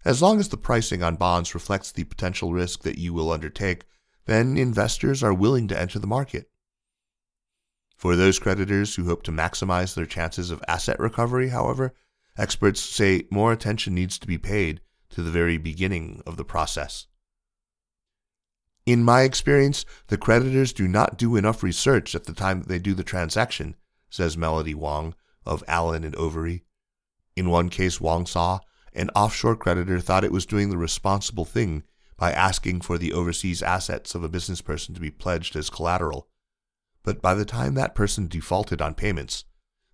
As 0.04 0.20
long 0.20 0.40
as 0.40 0.48
the 0.48 0.56
pricing 0.56 1.04
on 1.04 1.14
bonds 1.14 1.54
reflects 1.54 1.92
the 1.92 2.02
potential 2.02 2.52
risk 2.52 2.82
that 2.82 2.98
you 2.98 3.14
will 3.14 3.30
undertake, 3.30 3.84
then 4.24 4.56
investors 4.56 5.22
are 5.22 5.32
willing 5.32 5.68
to 5.68 5.80
enter 5.80 6.00
the 6.00 6.08
market. 6.08 6.50
For 7.96 8.16
those 8.16 8.40
creditors 8.40 8.96
who 8.96 9.04
hope 9.04 9.22
to 9.22 9.30
maximize 9.30 9.94
their 9.94 10.06
chances 10.06 10.50
of 10.50 10.60
asset 10.66 10.98
recovery, 10.98 11.50
however, 11.50 11.94
experts 12.36 12.80
say 12.80 13.28
more 13.30 13.52
attention 13.52 13.94
needs 13.94 14.18
to 14.18 14.26
be 14.26 14.38
paid 14.38 14.80
to 15.14 15.22
the 15.22 15.30
very 15.30 15.56
beginning 15.56 16.20
of 16.26 16.36
the 16.36 16.44
process. 16.44 17.06
In 18.84 19.04
my 19.04 19.22
experience, 19.22 19.86
the 20.08 20.18
creditors 20.18 20.72
do 20.72 20.88
not 20.88 21.16
do 21.16 21.36
enough 21.36 21.62
research 21.62 22.16
at 22.16 22.24
the 22.24 22.34
time 22.34 22.60
that 22.60 22.68
they 22.68 22.80
do 22.80 22.94
the 22.94 23.04
transaction, 23.04 23.76
says 24.10 24.36
Melody 24.36 24.74
Wong 24.74 25.14
of 25.46 25.62
Allen 25.68 26.02
and 26.02 26.16
Overy. 26.16 26.62
In 27.36 27.48
one 27.48 27.68
case, 27.68 28.00
Wong 28.00 28.26
saw 28.26 28.58
an 28.92 29.08
offshore 29.14 29.54
creditor 29.54 30.00
thought 30.00 30.24
it 30.24 30.32
was 30.32 30.46
doing 30.46 30.70
the 30.70 30.76
responsible 30.76 31.44
thing 31.44 31.84
by 32.16 32.32
asking 32.32 32.80
for 32.80 32.98
the 32.98 33.12
overseas 33.12 33.62
assets 33.62 34.16
of 34.16 34.24
a 34.24 34.28
business 34.28 34.60
person 34.60 34.94
to 34.94 35.00
be 35.00 35.10
pledged 35.10 35.54
as 35.54 35.70
collateral. 35.70 36.28
But 37.04 37.22
by 37.22 37.34
the 37.34 37.44
time 37.44 37.74
that 37.74 37.94
person 37.94 38.26
defaulted 38.26 38.82
on 38.82 38.94
payments, 38.94 39.44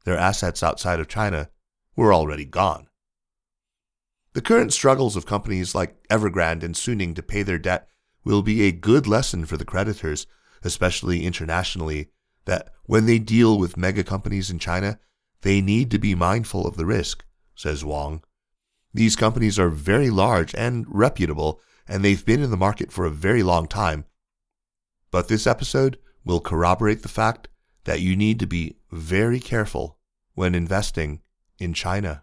their 0.04 0.16
assets 0.16 0.62
outside 0.62 0.98
of 0.98 1.08
China 1.08 1.50
were 1.94 2.14
already 2.14 2.46
gone. 2.46 2.88
The 4.32 4.42
current 4.42 4.72
struggles 4.72 5.16
of 5.16 5.26
companies 5.26 5.74
like 5.74 6.06
Evergrande 6.08 6.62
and 6.62 6.74
Suning 6.74 7.16
to 7.16 7.22
pay 7.22 7.42
their 7.42 7.58
debt 7.58 7.88
will 8.24 8.42
be 8.42 8.62
a 8.62 8.72
good 8.72 9.06
lesson 9.06 9.44
for 9.44 9.56
the 9.56 9.64
creditors, 9.64 10.26
especially 10.62 11.24
internationally, 11.24 12.10
that 12.44 12.70
when 12.84 13.06
they 13.06 13.18
deal 13.18 13.58
with 13.58 13.76
mega 13.76 14.04
companies 14.04 14.50
in 14.50 14.58
China, 14.58 15.00
they 15.42 15.60
need 15.60 15.90
to 15.90 15.98
be 15.98 16.14
mindful 16.14 16.66
of 16.66 16.76
the 16.76 16.86
risk, 16.86 17.24
says 17.54 17.84
Wong. 17.84 18.22
These 18.92 19.16
companies 19.16 19.58
are 19.58 19.68
very 19.68 20.10
large 20.10 20.54
and 20.54 20.84
reputable, 20.88 21.60
and 21.88 22.04
they've 22.04 22.24
been 22.24 22.42
in 22.42 22.50
the 22.50 22.56
market 22.56 22.92
for 22.92 23.04
a 23.04 23.10
very 23.10 23.42
long 23.42 23.66
time. 23.66 24.04
But 25.10 25.28
this 25.28 25.46
episode 25.46 25.98
will 26.24 26.40
corroborate 26.40 27.02
the 27.02 27.08
fact 27.08 27.48
that 27.84 28.00
you 28.00 28.14
need 28.16 28.38
to 28.40 28.46
be 28.46 28.76
very 28.92 29.40
careful 29.40 29.98
when 30.34 30.54
investing 30.54 31.20
in 31.58 31.74
China. 31.74 32.22